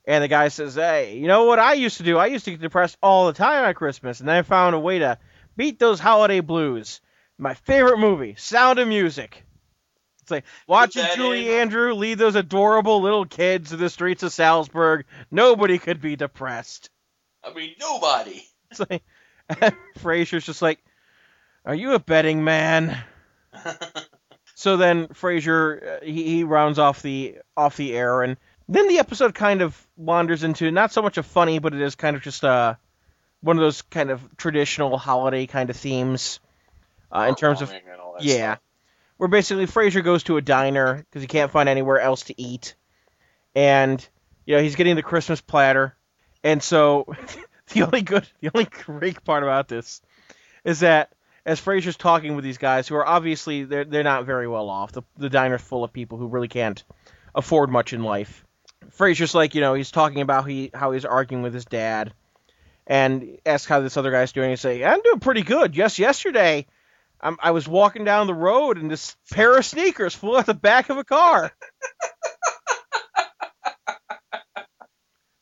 and 0.04 0.26
the 0.26 0.28
guy 0.28 0.50
says, 0.50 0.76
"Hey, 0.76 1.18
you 1.18 1.28
know 1.28 1.46
what 1.46 1.58
I 1.58 1.76
used 1.76 1.98
to 1.98 2.04
do? 2.04 2.18
I 2.18 2.26
used 2.26 2.44
to 2.46 2.52
get 2.52 2.60
depressed 2.60 2.98
all 3.02 3.28
the 3.28 3.34
time 3.34 3.64
on 3.64 3.74
Christmas, 3.76 4.20
and 4.20 4.28
then 4.28 4.36
I 4.36 4.42
found 4.42 4.76
a 4.76 4.80
way 4.80 5.00
to 5.00 5.18
beat 5.56 5.80
those 5.80 6.02
holiday 6.02 6.42
blues. 6.42 7.00
My 7.38 7.54
favorite 7.54 8.00
movie, 8.00 8.36
Sound 8.38 8.78
of 8.78 8.90
Music." 8.90 9.42
It's 10.24 10.32
like 10.32 10.44
watching 10.68 11.06
Julie 11.16 11.48
in. 11.48 11.62
Andrew 11.62 11.94
lead 11.94 12.18
those 12.18 12.36
adorable 12.36 13.02
little 13.02 13.26
kids 13.26 13.70
to 13.70 13.78
the 13.78 13.90
streets 13.90 14.24
of 14.24 14.34
Salzburg. 14.34 15.06
Nobody 15.32 15.78
could 15.78 16.02
be 16.02 16.18
depressed. 16.18 16.90
I 17.46 17.54
mean, 17.54 17.72
nobody. 17.80 18.44
It's 18.72 18.80
like, 18.80 19.04
Frasier's 20.00 20.44
just 20.44 20.64
like, 20.64 20.80
"Are 21.66 21.76
you 21.76 21.94
a 21.94 22.00
betting 22.00 22.44
man?" 22.44 22.98
so 24.56 24.76
then 24.76 25.08
Frasier 25.10 26.02
uh, 26.02 26.04
he, 26.04 26.24
he 26.24 26.44
rounds 26.44 26.80
off 26.80 27.04
the 27.04 27.38
off 27.56 27.78
the 27.78 27.96
air, 27.96 28.24
and 28.24 28.38
then 28.68 28.88
the 28.88 28.98
episode 28.98 29.36
kind 29.36 29.62
of 29.62 29.80
wanders 29.96 30.44
into 30.44 30.72
not 30.72 30.92
so 30.92 31.04
much 31.04 31.20
a 31.20 31.24
funny, 31.24 31.60
but 31.60 31.76
it 31.76 31.82
is 31.82 31.94
kind 31.94 32.16
of 32.16 32.24
just 32.24 32.44
uh 32.44 32.74
one 33.42 33.56
of 33.56 33.62
those 33.62 33.84
kind 33.84 34.10
of 34.10 34.36
traditional 34.36 34.98
holiday 34.98 35.46
kind 35.46 35.70
of 35.70 35.78
themes 35.78 36.40
uh, 37.12 37.28
in 37.30 37.36
terms 37.36 37.62
of 37.62 37.72
yeah. 38.20 38.56
Stuff 38.56 38.60
where 39.18 39.30
basically 39.30 39.66
Frasier 39.66 40.04
goes 40.04 40.24
to 40.24 40.38
a 40.38 40.42
diner 40.42 40.98
because 40.98 41.22
he 41.22 41.28
can't 41.28 41.52
find 41.52 41.70
anywhere 41.70 42.00
else 42.00 42.24
to 42.24 42.42
eat, 42.42 42.76
and 43.56 44.06
you 44.46 44.56
know 44.56 44.62
he's 44.62 44.76
getting 44.76 44.96
the 44.96 45.04
Christmas 45.04 45.42
platter, 45.42 45.96
and 46.46 46.64
so 46.64 47.06
the 47.74 47.84
only 47.84 48.04
good, 48.04 48.26
the 48.40 48.52
only 48.54 48.66
great 48.66 49.22
part 49.26 49.44
about 49.44 49.68
this 49.68 50.02
is 50.64 50.80
that 50.80 51.12
as 51.46 51.60
Frasier's 51.60 51.98
talking 51.98 52.36
with 52.36 52.46
these 52.46 52.58
guys 52.58 52.88
who 52.88 52.96
are 52.96 53.08
obviously 53.08 53.64
they're 53.66 53.84
they're 53.84 54.04
not 54.04 54.26
very 54.26 54.48
well 54.48 54.70
off. 54.70 54.94
The 54.94 55.02
the 55.18 55.30
diner's 55.30 55.62
full 55.62 55.84
of 55.84 55.92
people 55.92 56.18
who 56.18 56.28
really 56.28 56.48
can't 56.48 56.82
afford 57.34 57.70
much 57.70 57.92
in 57.92 58.04
life. 58.04 58.46
Frasier's 58.98 59.36
like, 59.36 59.56
you 59.56 59.62
know, 59.62 59.74
he's 59.74 59.92
talking 59.92 60.22
about 60.22 60.48
he 60.48 60.72
how 60.74 60.92
he's 60.92 61.06
arguing 61.06 61.44
with 61.44 61.54
his 61.54 61.66
dad, 61.66 62.14
and 62.88 63.40
asks 63.46 63.68
how 63.68 63.82
this 63.82 63.98
other 63.98 64.12
guy's 64.12 64.32
doing. 64.32 64.52
And 64.52 64.60
say, 64.60 64.84
I'm 64.84 65.02
doing 65.02 65.20
pretty 65.20 65.42
good. 65.42 65.76
Yes, 65.76 66.00
yesterday 66.00 66.68
I'm, 67.20 67.38
I 67.42 67.52
was 67.52 67.68
walking 67.68 68.06
down 68.06 68.28
the 68.28 68.34
road 68.36 68.78
and 68.78 68.90
this 68.90 69.16
pair 69.32 69.58
of 69.58 69.66
sneakers 69.66 70.14
flew 70.14 70.38
out 70.38 70.46
the 70.46 70.54
back 70.54 70.90
of 70.90 70.98
a 70.98 71.04
car. 71.04 71.52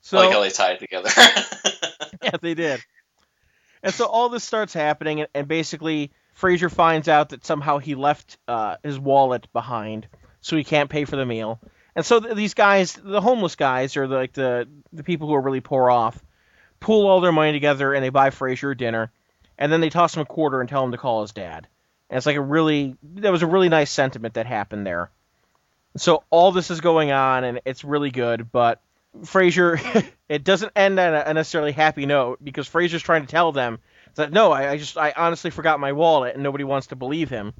so, 0.04 0.18
I 0.18 0.26
like 0.26 0.34
how 0.34 0.42
they 0.42 0.50
tied 0.50 0.80
together. 0.80 1.10
yeah, 2.24 2.38
they 2.42 2.54
did. 2.54 2.82
And 3.82 3.94
so 3.94 4.06
all 4.06 4.30
this 4.30 4.44
starts 4.44 4.74
happening, 4.74 5.22
and, 5.22 5.30
and 5.34 5.48
basically 5.48 6.12
Frasier 6.40 6.72
finds 6.72 7.08
out 7.08 7.30
that 7.30 7.46
somehow 7.46 7.80
he 7.80 7.96
left 7.96 8.38
uh, 8.48 8.78
his 8.84 9.00
wallet 9.00 9.52
behind, 9.52 10.08
so 10.42 10.56
he 10.56 10.64
can't 10.64 10.90
pay 10.90 11.06
for 11.06 11.16
the 11.16 11.26
meal. 11.26 11.60
And 11.96 12.06
so 12.06 12.20
th- 12.20 12.36
these 12.36 12.54
guys, 12.54 12.94
the 12.94 13.22
homeless 13.22 13.56
guys, 13.56 13.98
or 13.98 14.08
the, 14.08 14.16
like 14.16 14.34
the 14.34 14.68
the 14.92 15.04
people 15.04 15.28
who 15.28 15.34
are 15.34 15.42
really 15.42 15.62
poor 15.62 15.90
off, 15.90 16.24
pool 16.80 17.08
all 17.08 17.22
their 17.22 17.32
money 17.32 17.54
together 17.54 17.94
and 17.94 18.04
they 18.04 18.10
buy 18.10 18.30
Frasier 18.30 18.78
dinner 18.78 19.12
and 19.58 19.72
then 19.72 19.82
they 19.82 19.90
toss 19.90 20.16
him 20.16 20.22
a 20.22 20.26
quarter 20.26 20.60
and 20.60 20.70
tell 20.70 20.84
him 20.84 20.92
to 20.92 20.98
call 20.98 21.22
his 21.22 21.32
dad. 21.32 21.68
And 22.10 22.18
it's 22.18 22.26
like 22.26 22.36
a 22.36 22.42
really 22.42 22.98
that 23.16 23.32
was 23.32 23.42
a 23.42 23.48
really 23.48 23.70
nice 23.70 23.92
sentiment 23.92 24.36
that 24.36 24.46
happened 24.46 24.86
there. 24.86 25.10
So 25.96 26.24
all 26.30 26.52
this 26.52 26.72
is 26.72 26.82
going 26.82 27.12
on 27.12 27.44
and 27.44 27.62
it's 27.66 27.84
really 27.84 28.12
good, 28.12 28.52
but 28.52 28.82
Frasier 29.22 30.06
it 30.30 30.44
doesn't 30.44 30.72
end 30.76 31.00
on 31.00 31.14
a 31.14 31.34
necessarily 31.34 31.72
happy 31.72 32.06
note 32.06 32.44
because 32.44 32.68
Frasier's 32.68 33.02
trying 33.02 33.22
to 33.22 33.28
tell 33.28 33.52
them 33.52 33.80
that 34.16 34.32
no, 34.32 34.52
I, 34.52 34.72
I, 34.72 34.78
just 34.78 34.98
I 34.98 35.14
honestly 35.16 35.52
forgot 35.52 35.80
my 35.80 35.92
wallet 35.92 36.34
and 36.34 36.44
nobody 36.44 36.64
wants 36.64 36.88
to 36.88 36.96
believe 36.96 37.30
him. 37.30 37.54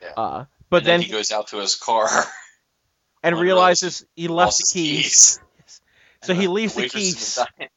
Yeah. 0.00 0.12
Uh, 0.16 0.44
but 0.70 0.78
and 0.78 0.86
then, 0.86 1.00
he 1.02 1.10
goes 1.10 1.32
out 1.32 1.48
to 1.48 1.58
his 1.58 1.74
car 1.76 2.08
and 3.22 3.38
realizes 3.38 4.04
he 4.16 4.28
left 4.28 4.58
the 4.58 4.68
keys. 4.72 5.38
keys. 5.38 5.80
So 6.22 6.34
he 6.34 6.48
leaves 6.48 6.74
the, 6.74 6.82
the 6.82 6.88
keys. 6.88 7.34
The 7.34 7.68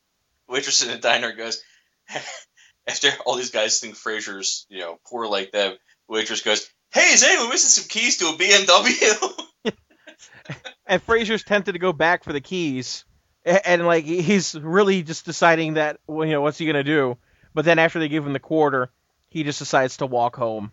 waitress 0.47 0.83
in 0.83 0.89
the 0.89 0.97
diner 0.97 1.33
goes, 1.33 1.61
after 2.87 3.09
all 3.25 3.35
these 3.35 3.51
guys 3.51 3.79
think 3.79 3.95
Frasier's, 3.95 4.65
you 4.69 4.79
know, 4.79 4.99
poor 5.07 5.27
like 5.27 5.51
them, 5.51 5.75
waitress 6.07 6.41
goes, 6.41 6.69
"Hey, 6.91 7.13
is 7.13 7.23
anyone 7.23 7.49
missing 7.49 7.83
some 7.83 7.89
keys 7.89 8.17
to 8.17 8.27
a 8.27 8.33
BMW?" 8.33 9.73
And 10.85 11.05
Frasier's 11.05 11.43
tempted 11.43 11.73
to 11.73 11.79
go 11.79 11.93
back 11.93 12.23
for 12.23 12.33
the 12.33 12.41
keys, 12.41 13.05
and, 13.43 13.61
and, 13.65 13.85
like 13.85 14.05
he's 14.05 14.55
really 14.55 15.03
just 15.03 15.25
deciding 15.25 15.75
that, 15.75 15.99
well, 16.07 16.25
you 16.25 16.33
know, 16.33 16.41
what's 16.41 16.57
he 16.57 16.65
gonna 16.65 16.83
do? 16.83 17.17
But 17.53 17.65
then 17.65 17.79
after 17.79 17.99
they 17.99 18.09
give 18.09 18.25
him 18.25 18.33
the 18.33 18.39
quarter, 18.39 18.89
he 19.27 19.43
just 19.43 19.59
decides 19.59 19.97
to 19.97 20.05
walk 20.05 20.35
home, 20.35 20.71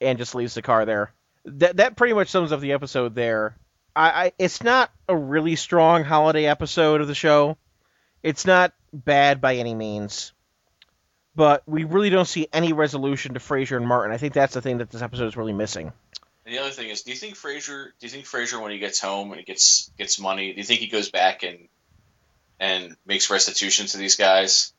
and 0.00 0.18
just 0.18 0.34
leaves 0.34 0.54
the 0.54 0.62
car 0.62 0.84
there. 0.84 1.12
That 1.44 1.76
that 1.78 1.96
pretty 1.96 2.14
much 2.14 2.28
sums 2.28 2.52
up 2.52 2.60
the 2.60 2.72
episode 2.72 3.14
there. 3.14 3.56
I, 3.94 4.26
I 4.26 4.32
it's 4.38 4.62
not 4.62 4.90
a 5.08 5.16
really 5.16 5.56
strong 5.56 6.04
holiday 6.04 6.46
episode 6.46 7.00
of 7.00 7.08
the 7.08 7.14
show. 7.14 7.56
It's 8.22 8.46
not 8.46 8.72
bad 8.92 9.40
by 9.40 9.56
any 9.56 9.74
means 9.74 10.32
but 11.34 11.62
we 11.66 11.84
really 11.84 12.10
don't 12.10 12.28
see 12.28 12.48
any 12.52 12.72
resolution 12.72 13.34
to 13.34 13.40
Frasier 13.40 13.76
and 13.76 13.86
Martin. 13.86 14.12
I 14.12 14.18
think 14.18 14.34
that's 14.34 14.54
the 14.54 14.62
thing 14.62 14.78
that 14.78 14.90
this 14.90 15.02
episode 15.02 15.26
is 15.26 15.36
really 15.36 15.52
missing. 15.52 15.92
And 16.44 16.54
the 16.54 16.60
other 16.60 16.70
thing 16.70 16.90
is, 16.90 17.02
do 17.02 17.10
you 17.10 17.16
think 17.16 17.36
Frasier? 17.36 17.92
Do 17.98 18.06
you 18.06 18.10
think 18.10 18.26
Frasier, 18.26 18.60
when 18.60 18.70
he 18.70 18.78
gets 18.78 19.00
home 19.00 19.30
and 19.30 19.38
he 19.38 19.44
gets 19.44 19.90
gets 19.96 20.20
money, 20.20 20.52
do 20.52 20.58
you 20.58 20.64
think 20.64 20.80
he 20.80 20.88
goes 20.88 21.10
back 21.10 21.42
and 21.42 21.68
and 22.60 22.96
makes 23.06 23.30
restitution 23.30 23.86
to 23.86 23.96
these 23.96 24.16
guys 24.16 24.72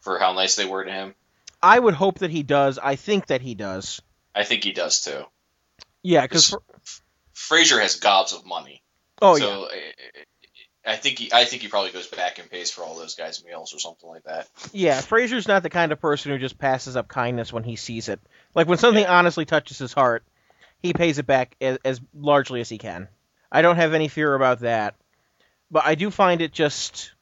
for 0.00 0.18
how 0.18 0.32
nice 0.32 0.56
they 0.56 0.64
were 0.64 0.84
to 0.84 0.90
him? 0.90 1.14
I 1.62 1.78
would 1.78 1.94
hope 1.94 2.20
that 2.20 2.30
he 2.30 2.42
does. 2.42 2.78
I 2.78 2.96
think 2.96 3.26
that 3.26 3.40
he 3.40 3.54
does. 3.54 4.00
I 4.34 4.44
think 4.44 4.64
he 4.64 4.72
does 4.72 5.02
too. 5.02 5.24
Yeah, 6.02 6.22
because 6.22 6.56
Frasier 7.34 7.80
has 7.80 7.96
gobs 7.96 8.32
of 8.32 8.46
money. 8.46 8.82
Oh 9.20 9.36
so 9.36 9.68
yeah. 9.72 10.22
I 10.84 10.96
think 10.96 11.18
he, 11.18 11.32
I 11.32 11.44
think 11.44 11.62
he 11.62 11.68
probably 11.68 11.92
goes 11.92 12.08
back 12.08 12.40
and 12.40 12.50
pays 12.50 12.70
for 12.70 12.82
all 12.82 12.96
those 12.96 13.14
guys' 13.14 13.44
meals 13.44 13.72
or 13.72 13.78
something 13.78 14.08
like 14.08 14.24
that. 14.24 14.48
Yeah, 14.72 15.00
Frasier's 15.00 15.46
not 15.46 15.62
the 15.62 15.70
kind 15.70 15.92
of 15.92 16.00
person 16.00 16.32
who 16.32 16.38
just 16.38 16.58
passes 16.58 16.96
up 16.96 17.06
kindness 17.06 17.52
when 17.52 17.62
he 17.62 17.76
sees 17.76 18.08
it. 18.08 18.18
Like 18.54 18.66
when 18.66 18.78
something 18.78 19.04
yeah. 19.04 19.16
honestly 19.16 19.44
touches 19.44 19.78
his 19.78 19.92
heart, 19.92 20.24
he 20.82 20.92
pays 20.92 21.18
it 21.18 21.26
back 21.26 21.56
as, 21.60 21.78
as, 21.84 22.00
largely 22.14 22.60
as 22.60 22.68
he 22.68 22.78
can. 22.78 23.08
I 23.50 23.62
don't 23.62 23.76
have 23.76 23.94
any 23.94 24.08
fear 24.08 24.34
about 24.34 24.60
that, 24.60 24.94
but 25.70 25.84
I 25.84 25.94
do 25.94 26.10
find 26.10 26.40
it 26.40 26.52
just 26.52 27.12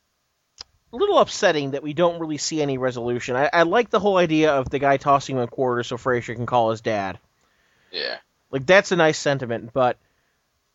a 0.93 0.97
little 0.97 1.19
upsetting 1.19 1.73
that 1.73 1.83
we 1.83 1.93
don't 1.93 2.21
really 2.21 2.39
see 2.39 2.63
any 2.63 2.79
resolution. 2.79 3.37
I, 3.37 3.51
I 3.53 3.63
like 3.63 3.91
the 3.91 4.01
whole 4.01 4.17
idea 4.17 4.53
of 4.53 4.71
the 4.71 4.79
guy 4.79 4.97
tossing 4.97 5.37
him 5.37 5.43
a 5.43 5.47
quarter 5.47 5.83
so 5.83 5.97
Frasier 5.97 6.35
can 6.35 6.47
call 6.47 6.71
his 6.71 6.81
dad. 6.81 7.19
Yeah, 7.93 8.17
like 8.51 8.67
that's 8.67 8.93
a 8.93 8.97
nice 8.97 9.19
sentiment, 9.19 9.73
but 9.73 9.99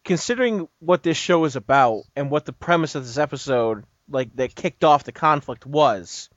considering 0.03 0.67
what 0.79 1.03
this 1.03 1.17
show 1.17 1.45
is 1.45 1.55
about 1.55 2.03
and 2.15 2.29
what 2.29 2.45
the 2.45 2.53
premise 2.53 2.95
of 2.95 3.05
this 3.05 3.17
episode, 3.17 3.83
like 4.09 4.35
that 4.35 4.55
kicked 4.55 4.83
off 4.83 5.03
the 5.03 5.11
conflict, 5.11 5.65
was, 5.65 6.29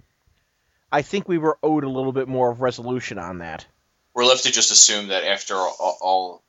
I 0.91 1.03
think 1.03 1.29
we 1.29 1.39
were 1.39 1.59
owed 1.63 1.85
a 1.85 1.91
little 1.91 2.13
bit 2.13 2.29
more 2.29 2.51
of 2.51 2.61
resolution 2.61 3.19
on 3.19 3.39
that. 3.39 3.67
We're 4.19 4.25
left 4.25 4.43
to 4.43 4.51
just 4.51 4.73
assume 4.73 5.09
that 5.09 5.23
after 5.23 5.55
all, 5.55 5.97
all 6.01 6.43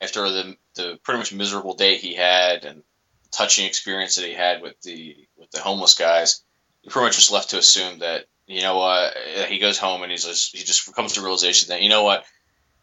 after 0.00 0.30
the 0.30 0.56
the 0.76 0.96
pretty 1.02 1.18
much 1.18 1.32
miserable 1.32 1.74
day 1.74 1.96
he 1.96 2.14
had 2.14 2.64
and 2.64 2.84
touching 3.32 3.66
experience 3.66 4.14
that 4.14 4.26
he 4.26 4.32
had 4.32 4.62
with 4.62 4.80
the 4.82 5.26
with 5.36 5.50
the 5.50 5.60
homeless 5.60 5.94
guys, 5.94 6.44
you're 6.84 6.92
pretty 6.92 7.06
much 7.06 7.16
just 7.16 7.32
left 7.32 7.50
to 7.50 7.58
assume 7.58 7.98
that 7.98 8.26
you 8.46 8.62
know 8.62 8.78
what 8.78 9.16
uh, 9.16 9.42
he 9.46 9.58
goes 9.58 9.76
home 9.76 10.04
and 10.04 10.12
he's 10.12 10.24
just, 10.24 10.56
he 10.56 10.62
just 10.62 10.94
comes 10.94 11.14
to 11.14 11.20
realization 11.20 11.70
that 11.70 11.82
you 11.82 11.88
know 11.88 12.04
what 12.04 12.24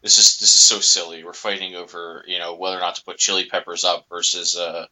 this 0.02 0.18
is 0.18 0.36
this 0.36 0.54
is 0.54 0.60
so 0.60 0.78
silly. 0.78 1.24
We're 1.24 1.32
fighting 1.32 1.74
over 1.74 2.22
you 2.26 2.38
know 2.38 2.54
whether 2.54 2.76
or 2.76 2.80
not 2.80 2.96
to 2.96 3.04
put 3.04 3.16
chili 3.16 3.46
peppers 3.46 3.82
up 3.82 4.10
versus 4.10 4.58
uh, 4.58 4.84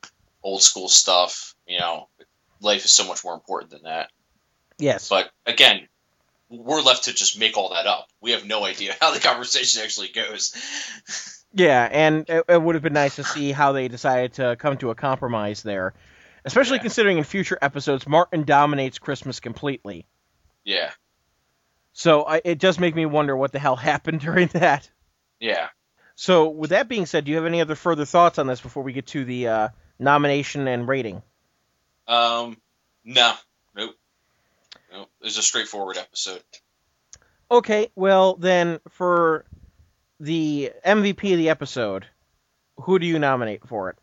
old 0.42 0.62
school 0.62 0.88
stuff. 0.88 1.54
You 1.66 1.78
know, 1.78 2.08
life 2.62 2.86
is 2.86 2.90
so 2.90 3.06
much 3.06 3.22
more 3.22 3.34
important 3.34 3.70
than 3.70 3.82
that. 3.82 4.08
Yes. 4.78 5.10
But 5.10 5.30
again, 5.44 5.88
we're 6.72 6.82
left 6.82 7.04
to 7.04 7.12
just 7.12 7.38
make 7.38 7.56
all 7.56 7.70
that 7.70 7.86
up. 7.86 8.08
We 8.20 8.32
have 8.32 8.46
no 8.46 8.64
idea 8.64 8.94
how 9.00 9.12
the 9.12 9.20
conversation 9.20 9.82
actually 9.82 10.08
goes. 10.08 10.54
yeah, 11.52 11.88
and 11.90 12.28
it, 12.28 12.44
it 12.48 12.62
would 12.62 12.74
have 12.74 12.82
been 12.82 12.92
nice 12.92 13.16
to 13.16 13.24
see 13.24 13.52
how 13.52 13.72
they 13.72 13.88
decided 13.88 14.34
to 14.34 14.56
come 14.56 14.76
to 14.78 14.90
a 14.90 14.94
compromise 14.94 15.62
there, 15.62 15.94
especially 16.44 16.76
yeah. 16.76 16.82
considering 16.82 17.18
in 17.18 17.24
future 17.24 17.58
episodes 17.60 18.06
Martin 18.06 18.44
dominates 18.44 18.98
Christmas 18.98 19.40
completely. 19.40 20.06
Yeah. 20.64 20.90
So 21.92 22.22
I, 22.22 22.40
it 22.44 22.58
does 22.58 22.78
make 22.78 22.94
me 22.94 23.06
wonder 23.06 23.36
what 23.36 23.52
the 23.52 23.58
hell 23.58 23.76
happened 23.92 24.20
during 24.20 24.48
that. 24.48 24.90
Yeah. 25.40 25.68
So, 26.14 26.50
with 26.50 26.70
that 26.70 26.88
being 26.88 27.06
said, 27.06 27.24
do 27.24 27.30
you 27.30 27.36
have 27.38 27.46
any 27.46 27.60
other 27.60 27.74
further 27.74 28.04
thoughts 28.04 28.38
on 28.38 28.46
this 28.46 28.60
before 28.60 28.82
we 28.82 28.92
get 28.92 29.06
to 29.08 29.24
the 29.24 29.48
uh, 29.48 29.68
nomination 29.98 30.68
and 30.68 30.86
rating? 30.86 31.22
Um, 32.06 32.58
no, 33.04 33.32
nope, 33.74 33.96
nope. 34.92 35.10
It 35.20 35.24
was 35.24 35.38
a 35.38 35.42
straightforward 35.42 35.96
episode. 35.96 36.42
Okay, 37.52 37.90
well 37.94 38.36
then 38.36 38.80
for 38.88 39.44
the 40.18 40.72
MVP 40.86 41.32
of 41.32 41.38
the 41.38 41.50
episode, 41.50 42.06
who 42.78 42.98
do 42.98 43.04
you 43.04 43.18
nominate 43.18 43.68
for 43.68 43.90
it? 43.90 43.96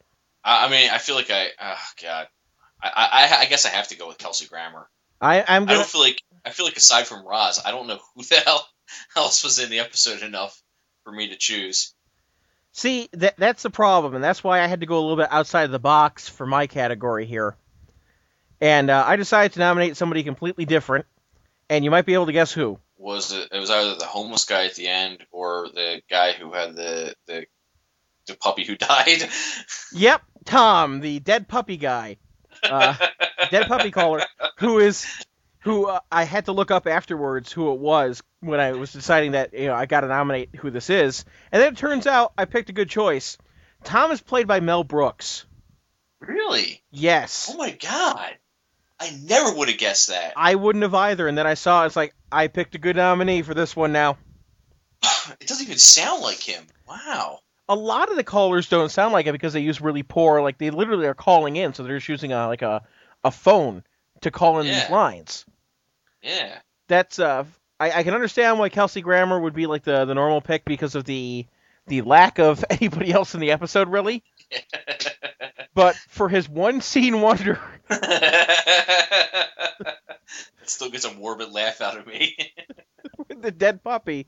I, 0.43 0.67
I 0.67 0.69
mean, 0.69 0.87
I 0.91 0.99
feel 0.99 1.15
like 1.15 1.31
I, 1.31 1.47
oh 1.59 1.87
god, 1.99 2.27
I, 2.79 2.91
I, 2.95 3.41
I 3.41 3.45
guess 3.45 3.65
I 3.65 3.69
have 3.69 3.87
to 3.87 3.97
go 3.97 4.07
with 4.07 4.19
Kelsey 4.19 4.45
Grammer. 4.45 4.87
I, 5.19 5.43
I'm 5.47 5.65
gonna. 5.65 5.79
don't 5.79 5.87
feel 5.87 6.01
like 6.01 6.21
I 6.45 6.51
feel 6.51 6.67
like 6.67 6.77
aside 6.77 7.07
from 7.07 7.25
Roz, 7.25 7.59
I 7.65 7.71
don't 7.71 7.87
know 7.87 7.97
who 8.15 8.21
the 8.21 8.35
hell 8.45 8.67
else 9.15 9.43
was 9.43 9.57
in 9.57 9.71
the 9.71 9.79
episode 9.79 10.21
enough 10.21 10.61
for 11.03 11.11
me 11.11 11.29
to 11.29 11.35
choose. 11.35 11.95
See, 12.73 13.09
that 13.13 13.35
that's 13.37 13.63
the 13.63 13.71
problem, 13.71 14.13
and 14.13 14.23
that's 14.23 14.43
why 14.43 14.61
I 14.61 14.67
had 14.67 14.81
to 14.81 14.85
go 14.85 14.99
a 14.99 15.01
little 15.01 15.17
bit 15.17 15.31
outside 15.31 15.63
of 15.63 15.71
the 15.71 15.79
box 15.79 16.29
for 16.29 16.45
my 16.45 16.67
category 16.67 17.25
here. 17.25 17.55
And 18.61 18.91
uh, 18.91 19.03
I 19.07 19.15
decided 19.15 19.53
to 19.53 19.59
nominate 19.59 19.97
somebody 19.97 20.21
completely 20.21 20.65
different, 20.65 21.07
and 21.67 21.83
you 21.83 21.89
might 21.89 22.05
be 22.05 22.13
able 22.13 22.27
to 22.27 22.31
guess 22.31 22.51
who. 22.51 22.77
Was 22.99 23.31
it? 23.31 23.47
It 23.53 23.59
was 23.59 23.69
either 23.71 23.95
the 23.95 24.05
homeless 24.05 24.43
guy 24.43 24.65
at 24.65 24.75
the 24.75 24.87
end 24.89 25.25
or 25.31 25.69
the 25.73 26.01
guy 26.09 26.33
who 26.33 26.51
had 26.51 26.75
the 26.75 27.15
the 27.27 27.45
the 28.27 28.35
puppy 28.35 28.65
who 28.65 28.75
died. 28.77 29.27
Yep, 29.93 30.21
Tom, 30.43 30.99
the 30.99 31.19
dead 31.21 31.47
puppy 31.47 31.77
guy, 31.77 32.17
uh, 32.61 32.95
dead 33.51 33.67
puppy 33.67 33.91
caller, 33.91 34.21
who 34.57 34.79
is 34.79 35.07
who 35.61 35.87
uh, 35.87 36.01
I 36.11 36.25
had 36.25 36.45
to 36.45 36.51
look 36.51 36.71
up 36.71 36.87
afterwards 36.87 37.53
who 37.53 37.71
it 37.71 37.79
was 37.79 38.21
when 38.41 38.59
I 38.59 38.73
was 38.73 38.91
deciding 38.91 39.31
that 39.31 39.53
you 39.53 39.67
know 39.67 39.75
I 39.75 39.85
got 39.85 40.01
to 40.01 40.07
nominate 40.07 40.53
who 40.57 40.69
this 40.69 40.89
is, 40.89 41.23
and 41.53 41.61
then 41.61 41.71
it 41.73 41.77
turns 41.77 42.05
out 42.05 42.33
I 42.37 42.43
picked 42.43 42.69
a 42.69 42.73
good 42.73 42.89
choice. 42.89 43.37
Tom 43.85 44.11
is 44.11 44.19
played 44.19 44.45
by 44.45 44.59
Mel 44.59 44.83
Brooks. 44.83 45.45
really? 46.19 46.83
Yes. 46.91 47.49
Oh 47.49 47.57
my 47.57 47.71
god! 47.71 48.35
I 48.99 49.17
never 49.23 49.53
would 49.55 49.69
have 49.69 49.77
guessed 49.77 50.09
that. 50.09 50.33
I 50.35 50.55
wouldn't 50.55 50.83
have 50.83 50.93
either, 50.93 51.29
and 51.29 51.37
then 51.37 51.47
I 51.47 51.53
saw 51.53 51.85
it's 51.85 51.95
like 51.95 52.13
I 52.31 52.47
picked 52.47 52.75
a 52.75 52.79
good 52.79 52.95
nominee 52.95 53.41
for 53.41 53.53
this 53.53 53.75
one 53.75 53.91
now. 53.91 54.17
It 55.39 55.47
doesn't 55.47 55.65
even 55.65 55.77
sound 55.77 56.21
like 56.21 56.39
him. 56.39 56.63
Wow. 56.87 57.39
A 57.67 57.75
lot 57.75 58.09
of 58.09 58.15
the 58.15 58.23
callers 58.23 58.67
don't 58.67 58.89
sound 58.89 59.13
like 59.13 59.27
it 59.27 59.31
because 59.31 59.53
they 59.53 59.59
use 59.61 59.79
really 59.79 60.03
poor, 60.03 60.41
like 60.41 60.57
they 60.57 60.71
literally 60.71 61.05
are 61.05 61.13
calling 61.13 61.55
in, 61.55 61.73
so 61.73 61.83
they're 61.83 61.97
just 61.97 62.09
using 62.09 62.33
a 62.33 62.47
like 62.47 62.61
a 62.61 62.83
a 63.23 63.31
phone 63.31 63.83
to 64.21 64.31
call 64.31 64.59
in 64.59 64.65
these 64.65 64.89
lines. 64.89 65.45
Yeah. 66.21 66.57
That's 66.87 67.19
uh, 67.19 67.45
I, 67.79 67.91
I 67.91 68.03
can 68.03 68.13
understand 68.13 68.59
why 68.59 68.69
Kelsey 68.69 69.01
Grammer 69.01 69.39
would 69.39 69.53
be 69.53 69.67
like 69.67 69.83
the 69.83 70.05
the 70.05 70.15
normal 70.15 70.41
pick 70.41 70.65
because 70.65 70.95
of 70.95 71.05
the 71.05 71.45
the 71.87 72.01
lack 72.01 72.39
of 72.39 72.65
anybody 72.69 73.11
else 73.11 73.35
in 73.35 73.39
the 73.39 73.51
episode, 73.51 73.89
really. 73.89 74.23
But 75.75 75.95
for 76.09 76.27
his 76.27 76.49
one 76.49 76.81
scene 76.81 77.21
wonder, 77.21 77.59
still 80.69 80.89
gets 80.89 81.05
a 81.05 81.13
morbid 81.13 81.51
laugh 81.51 81.81
out 81.81 81.97
of 81.97 82.07
me. 82.07 82.37
the 83.29 83.51
dead 83.51 83.83
puppy, 83.83 84.27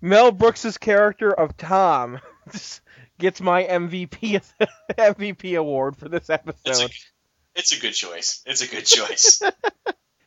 Mel 0.00 0.32
Brooks's 0.32 0.78
character 0.78 1.32
of 1.32 1.56
Tom 1.56 2.20
gets 3.18 3.40
my 3.40 3.64
MVP 3.64 4.42
MVP 4.92 5.58
award 5.58 5.96
for 5.96 6.08
this 6.08 6.28
It's 6.28 6.30
a, 6.30 6.34
episode. 6.34 6.92
it's 7.54 7.72
a 7.76 7.80
good 7.80 7.92
choice. 7.92 8.42
It's 8.46 8.62
a 8.62 8.68
good 8.68 8.86
choice. 8.86 9.42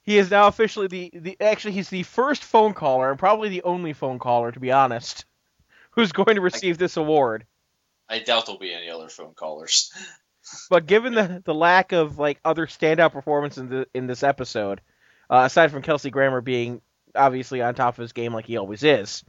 He 0.04 0.18
is 0.18 0.30
now 0.30 0.48
officially 0.48 0.88
the, 0.88 1.12
the 1.14 1.38
actually 1.40 1.74
he's 1.74 1.90
the 1.90 2.04
first 2.04 2.44
phone 2.44 2.74
caller 2.74 3.10
and 3.10 3.18
probably 3.18 3.50
the 3.50 3.64
only 3.64 3.94
phone 3.94 4.20
caller 4.20 4.52
to 4.52 4.60
be 4.60 4.72
honest 4.72 5.26
who's 5.92 6.12
going 6.12 6.36
to 6.36 6.42
receive 6.42 6.78
this 6.78 6.98
award. 6.98 7.46
I 8.10 8.20
doubt 8.20 8.46
there'll 8.46 8.60
be 8.60 8.74
any 8.74 8.90
other 8.90 9.10
phone 9.10 9.34
callers. 9.34 9.92
But 10.70 10.86
given 10.86 11.14
the, 11.14 11.42
the 11.46 11.54
lack 11.54 11.92
of 11.92 12.20
like 12.20 12.40
other 12.44 12.68
standout 12.68 13.12
performance 13.12 13.58
in 13.58 13.70
the 13.70 13.88
in 13.94 14.08
this 14.08 14.24
episode, 14.24 14.82
uh, 15.30 15.44
aside 15.46 15.72
from 15.72 15.82
Kelsey 15.82 16.10
Grammer 16.10 16.42
being 16.42 16.82
obviously 17.16 17.62
on 17.62 17.76
top 17.76 17.98
of 17.98 18.02
his 18.02 18.12
game 18.12 18.34
like 18.34 18.46
he 18.46 18.58
always 18.58 18.84
is, 18.84 19.24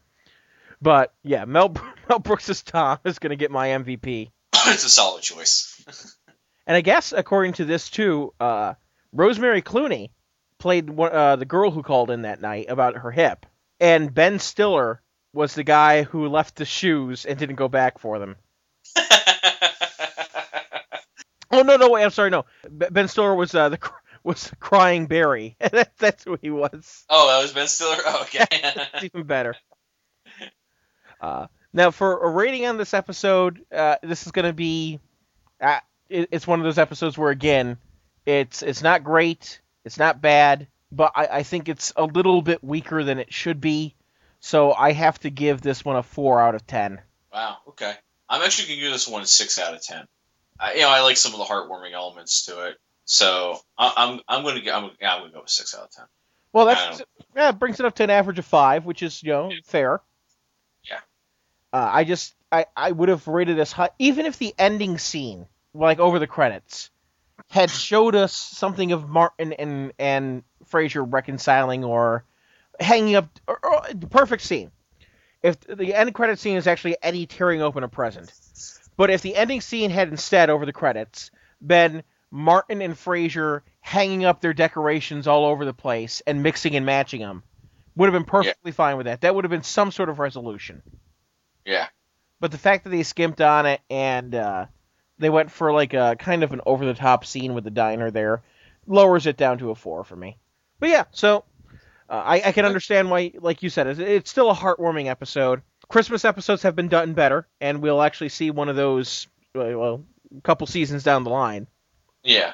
but 0.80 1.14
yeah, 1.22 1.44
Mel 1.44 1.74
Mel 2.08 2.18
Brooks' 2.18 2.62
Tom 2.62 2.98
is 3.04 3.18
going 3.18 3.30
to 3.30 3.36
get 3.36 3.50
my 3.50 3.68
MVP. 3.68 4.30
it's 4.54 4.84
a 4.84 4.90
solid 4.90 5.22
choice. 5.22 5.70
And 6.66 6.74
I 6.74 6.80
guess 6.80 7.12
according 7.12 7.52
to 7.54 7.66
this 7.66 7.90
too, 7.90 8.32
uh, 8.40 8.72
Rosemary 9.12 9.60
Clooney 9.60 10.08
played 10.58 10.88
one, 10.88 11.12
uh, 11.12 11.36
the 11.36 11.44
girl 11.44 11.70
who 11.70 11.82
called 11.82 12.10
in 12.10 12.22
that 12.22 12.40
night 12.40 12.70
about 12.70 12.96
her 12.96 13.10
hip, 13.10 13.44
and 13.80 14.14
Ben 14.14 14.38
Stiller 14.38 15.02
was 15.34 15.54
the 15.54 15.62
guy 15.62 16.04
who 16.04 16.26
left 16.26 16.56
the 16.56 16.64
shoes 16.64 17.26
and 17.26 17.38
didn't 17.38 17.56
go 17.56 17.68
back 17.68 17.98
for 17.98 18.18
them. 18.18 18.36
Oh 21.58 21.62
no, 21.62 21.76
no, 21.76 21.90
wait, 21.90 22.04
I'm 22.04 22.10
sorry, 22.10 22.30
no. 22.30 22.44
Ben 22.68 23.08
Stiller 23.08 23.34
was 23.34 23.54
uh, 23.54 23.68
the 23.70 23.78
was 24.24 24.50
crying 24.60 25.06
Barry. 25.06 25.56
That- 25.60 25.96
That's 25.98 26.24
who 26.24 26.38
he 26.40 26.50
was. 26.50 27.04
oh, 27.08 27.28
that 27.28 27.42
was 27.42 27.52
Ben 27.52 27.66
Stiller. 27.68 27.96
Oh, 28.04 28.22
okay. 28.22 28.46
Even 29.02 29.24
better. 29.24 29.54
Uh, 31.20 31.46
now, 31.72 31.90
for 31.90 32.18
a 32.24 32.28
rating 32.30 32.66
on 32.66 32.76
this 32.76 32.94
episode, 32.94 33.64
uh, 33.72 33.96
this 34.02 34.26
is 34.26 34.32
going 34.32 34.44
to 34.46 34.52
be. 34.52 35.00
Uh, 35.60 35.80
it, 36.08 36.28
it's 36.32 36.46
one 36.46 36.60
of 36.60 36.64
those 36.64 36.78
episodes 36.78 37.16
where, 37.16 37.30
again, 37.30 37.78
it's 38.26 38.62
it's 38.62 38.82
not 38.82 39.04
great, 39.04 39.60
it's 39.84 39.98
not 39.98 40.20
bad, 40.20 40.66
but 40.92 41.12
I, 41.14 41.26
I 41.26 41.42
think 41.42 41.68
it's 41.68 41.92
a 41.96 42.04
little 42.04 42.42
bit 42.42 42.62
weaker 42.62 43.02
than 43.04 43.18
it 43.18 43.32
should 43.32 43.60
be. 43.60 43.94
So 44.40 44.72
I 44.72 44.92
have 44.92 45.18
to 45.20 45.30
give 45.30 45.62
this 45.62 45.84
one 45.84 45.96
a 45.96 46.02
four 46.02 46.40
out 46.40 46.54
of 46.54 46.66
ten. 46.66 47.00
wow. 47.32 47.56
Okay. 47.68 47.92
I'm 48.28 48.42
actually 48.42 48.68
gonna 48.68 48.80
give 48.80 48.92
this 48.92 49.08
one 49.08 49.22
a 49.22 49.26
six 49.26 49.58
out 49.58 49.74
of 49.74 49.82
ten. 49.82 50.06
I, 50.58 50.74
you 50.74 50.80
know, 50.80 50.88
I 50.88 51.00
like 51.00 51.16
some 51.16 51.32
of 51.32 51.38
the 51.38 51.44
heartwarming 51.44 51.92
elements 51.92 52.46
to 52.46 52.66
it, 52.66 52.76
so 53.04 53.58
I, 53.76 53.92
I'm 53.96 54.20
I'm 54.28 54.44
gonna 54.44 54.60
get 54.60 54.74
I'm, 54.74 54.90
yeah, 55.00 55.14
I'm 55.14 55.22
gonna 55.22 55.32
go 55.32 55.40
with 55.40 55.50
six 55.50 55.74
out 55.74 55.84
of 55.84 55.90
ten. 55.90 56.06
Well, 56.52 56.66
that's 56.66 57.02
yeah, 57.34 57.50
it 57.50 57.58
brings 57.58 57.80
it 57.80 57.86
up 57.86 57.96
to 57.96 58.04
an 58.04 58.10
average 58.10 58.38
of 58.38 58.46
five, 58.46 58.84
which 58.84 59.02
is 59.02 59.22
you 59.22 59.32
know 59.32 59.50
fair. 59.64 60.00
Yeah. 60.88 61.00
Uh, 61.72 61.90
I 61.92 62.04
just 62.04 62.34
I 62.52 62.66
I 62.76 62.92
would 62.92 63.08
have 63.08 63.26
rated 63.26 63.56
this 63.56 63.72
high, 63.72 63.90
even 63.98 64.26
if 64.26 64.38
the 64.38 64.54
ending 64.58 64.98
scene, 64.98 65.46
like 65.74 65.98
over 65.98 66.18
the 66.18 66.28
credits, 66.28 66.90
had 67.50 67.70
showed 67.70 68.14
us 68.14 68.32
something 68.32 68.92
of 68.92 69.08
Martin 69.08 69.52
and 69.54 69.92
and 69.98 70.42
Frasier 70.70 71.04
reconciling 71.06 71.84
or 71.84 72.24
hanging 72.78 73.16
up. 73.16 73.28
Or, 73.46 73.58
or, 73.64 73.82
the 73.92 74.06
perfect 74.06 74.42
scene. 74.42 74.70
If 75.42 75.60
the 75.60 75.94
end 75.94 76.14
credit 76.14 76.38
scene 76.38 76.56
is 76.56 76.66
actually 76.66 76.96
Eddie 77.02 77.26
tearing 77.26 77.60
open 77.60 77.84
a 77.84 77.88
present, 77.88 78.32
but 78.96 79.10
if 79.10 79.22
the 79.22 79.36
ending 79.36 79.60
scene 79.60 79.90
had 79.90 80.08
instead 80.08 80.50
over 80.50 80.66
the 80.66 80.72
credits 80.72 81.30
been 81.64 82.02
Martin 82.30 82.82
and 82.82 82.94
Frasier 82.94 83.62
hanging 83.80 84.24
up 84.24 84.40
their 84.40 84.52
decorations 84.52 85.26
all 85.26 85.44
over 85.44 85.64
the 85.64 85.74
place 85.74 86.22
and 86.26 86.42
mixing 86.42 86.74
and 86.76 86.84
matching 86.86 87.20
them, 87.20 87.42
would 87.96 88.06
have 88.06 88.12
been 88.12 88.24
perfectly 88.24 88.72
fine 88.72 88.96
with 88.96 89.06
that. 89.06 89.20
That 89.20 89.34
would 89.34 89.44
have 89.44 89.50
been 89.50 89.62
some 89.62 89.90
sort 89.90 90.08
of 90.08 90.18
resolution. 90.18 90.82
Yeah. 91.64 91.86
But 92.40 92.50
the 92.50 92.58
fact 92.58 92.84
that 92.84 92.90
they 92.90 93.02
skimped 93.02 93.40
on 93.40 93.66
it 93.66 93.80
and 93.88 94.34
uh, 94.34 94.66
they 95.18 95.30
went 95.30 95.50
for 95.50 95.72
like 95.72 95.94
a 95.94 96.16
kind 96.18 96.42
of 96.42 96.52
an 96.52 96.60
over 96.66 96.84
the 96.84 96.94
top 96.94 97.24
scene 97.24 97.54
with 97.54 97.64
the 97.64 97.70
diner 97.70 98.10
there 98.10 98.42
lowers 98.86 99.26
it 99.26 99.36
down 99.36 99.58
to 99.58 99.70
a 99.70 99.74
four 99.74 100.04
for 100.04 100.16
me. 100.16 100.36
But 100.80 100.88
yeah, 100.90 101.04
so 101.12 101.44
uh, 102.08 102.22
I, 102.24 102.42
I 102.46 102.52
can 102.52 102.64
understand 102.64 103.10
why, 103.10 103.32
like 103.40 103.62
you 103.62 103.70
said, 103.70 103.86
it's, 103.86 104.00
it's 104.00 104.30
still 104.30 104.50
a 104.50 104.54
heartwarming 104.54 105.06
episode. 105.06 105.62
Christmas 105.88 106.24
episodes 106.24 106.62
have 106.62 106.76
been 106.76 106.88
done 106.88 107.14
better, 107.14 107.46
and 107.60 107.80
we'll 107.80 108.02
actually 108.02 108.28
see 108.28 108.50
one 108.50 108.68
of 108.68 108.76
those, 108.76 109.26
well, 109.54 110.04
a 110.36 110.40
couple 110.42 110.66
seasons 110.66 111.02
down 111.02 111.24
the 111.24 111.30
line. 111.30 111.66
Yeah. 112.22 112.52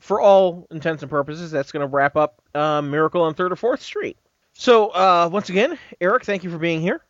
For 0.00 0.20
all 0.20 0.66
intents 0.70 1.02
and 1.02 1.10
purposes, 1.10 1.50
that's 1.50 1.72
going 1.72 1.80
to 1.80 1.92
wrap 1.92 2.16
up 2.16 2.40
uh, 2.54 2.80
Miracle 2.82 3.22
on 3.22 3.34
Third 3.34 3.52
or 3.52 3.56
Fourth 3.56 3.82
Street. 3.82 4.16
So 4.54 4.88
uh, 4.88 5.28
once 5.30 5.50
again, 5.50 5.78
Erik, 6.00 6.24
thank 6.24 6.44
you 6.44 6.50
for 6.50 6.58
being 6.58 6.80
here. 6.80 7.02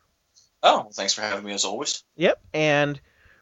Oh, 0.62 0.88
thanks 0.92 1.14
for 1.14 1.22
having 1.22 1.44
me 1.44 1.52
as 1.52 1.64
always. 1.64 2.02
Yep, 2.16 2.40
and 2.52 3.00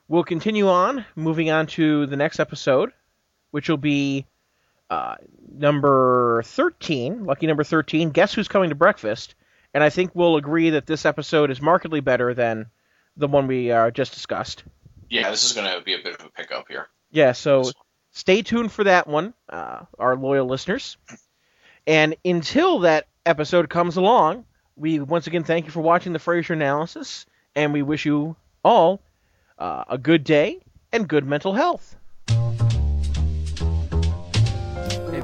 we'll 0.09 0.25
continue 0.25 0.69
on, 0.69 1.05
moving 1.15 1.51
on 1.51 1.67
to 1.69 2.07
the 2.07 2.17
next 2.17 2.39
episode, 2.39 2.93
which 3.51 3.69
will 3.69 3.79
be 3.79 4.27
uh, 4.91 5.17
number 5.51 6.43
13, 6.45 7.25
lucky 7.25 7.47
number 7.47 7.65
13. 7.65 8.11
Guess 8.11 8.35
who's 8.35 8.49
coming 8.49 8.69
to 8.69 8.75
breakfast? 8.75 9.35
And 9.77 9.85
I 9.85 9.91
think 9.91 10.13
we'll 10.15 10.37
agree 10.37 10.71
that 10.71 10.87
this 10.87 11.05
episode 11.05 11.51
is 11.51 11.61
markedly 11.61 12.01
better 12.01 12.33
than 12.33 12.71
the 13.19 13.29
one 13.29 13.47
we 13.47 13.71
uh, 13.71 13.91
just 13.91 14.15
discussed. 14.15 14.65
Yeah, 15.11 15.31
this 15.31 15.45
is 15.45 15.53
gonna 15.53 15.83
be 15.83 15.93
a 15.93 15.99
bit 15.99 16.19
of 16.19 16.25
a 16.25 16.31
pickup 16.31 16.67
here. 16.67 16.87
Yeah, 17.11 17.33
so 17.33 17.71
stay 18.11 18.41
tuned 18.41 18.73
for 18.73 18.85
that 18.85 19.07
one, 19.07 19.35
uh, 19.51 19.81
our 19.99 20.17
loyal 20.17 20.47
listeners. 20.47 20.97
And 21.87 22.17
until 22.25 22.79
that 22.81 23.09
episode 23.27 23.69
comes 23.69 23.99
along, 23.99 24.47
we 24.77 24.99
once 24.99 25.27
again 25.27 25.45
thank 25.45 25.67
you 25.67 25.73
for 25.73 25.83
watching 25.83 26.15
the 26.15 26.21
Frasier 26.21 26.55
analysis, 26.55 27.27
and 27.55 27.75
we 27.75 27.83
wish 27.83 28.07
you 28.07 28.35
all 28.65 29.03
uh, 29.59 29.85
a 29.91 29.99
good 29.99 30.25
day 30.25 30.59
and 30.91 31.07
good 31.07 31.27
mental 31.27 31.53
health. 31.53 31.97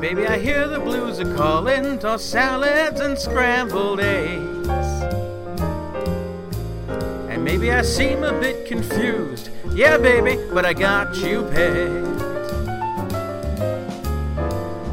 Baby, 0.02 0.26
I 0.26 0.36
hear 0.36 0.66
the 0.66 0.80
blues 0.80 1.20
are 1.20 1.34
calling, 1.36 1.96
toss 1.96 2.24
salads 2.24 2.98
and 2.98 3.16
scrambled 3.16 4.00
eggs. 4.00 4.68
And 7.30 7.44
maybe 7.44 7.70
I 7.70 7.82
seem 7.82 8.24
a 8.24 8.32
bit 8.32 8.66
confused, 8.66 9.50
yeah, 9.74 9.98
baby, 9.98 10.44
but 10.52 10.66
I 10.66 10.72
got 10.72 11.14
you 11.18 11.44
pegged. 11.52 12.18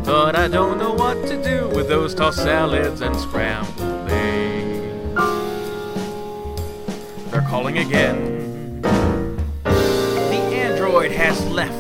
But 0.06 0.36
I 0.36 0.48
don't 0.48 0.78
know 0.78 0.94
what 0.94 1.26
to 1.26 1.44
do 1.44 1.68
with 1.70 1.88
those 1.88 2.14
tossed 2.14 2.44
salads 2.44 3.02
and 3.02 3.20
scrambled 3.20 4.12
eggs. 4.12 5.16
They're 7.32 7.42
calling 7.50 7.80
again. 7.80 8.84
The 9.64 10.42
android 10.54 11.12
has 11.14 11.44
left 11.48 11.79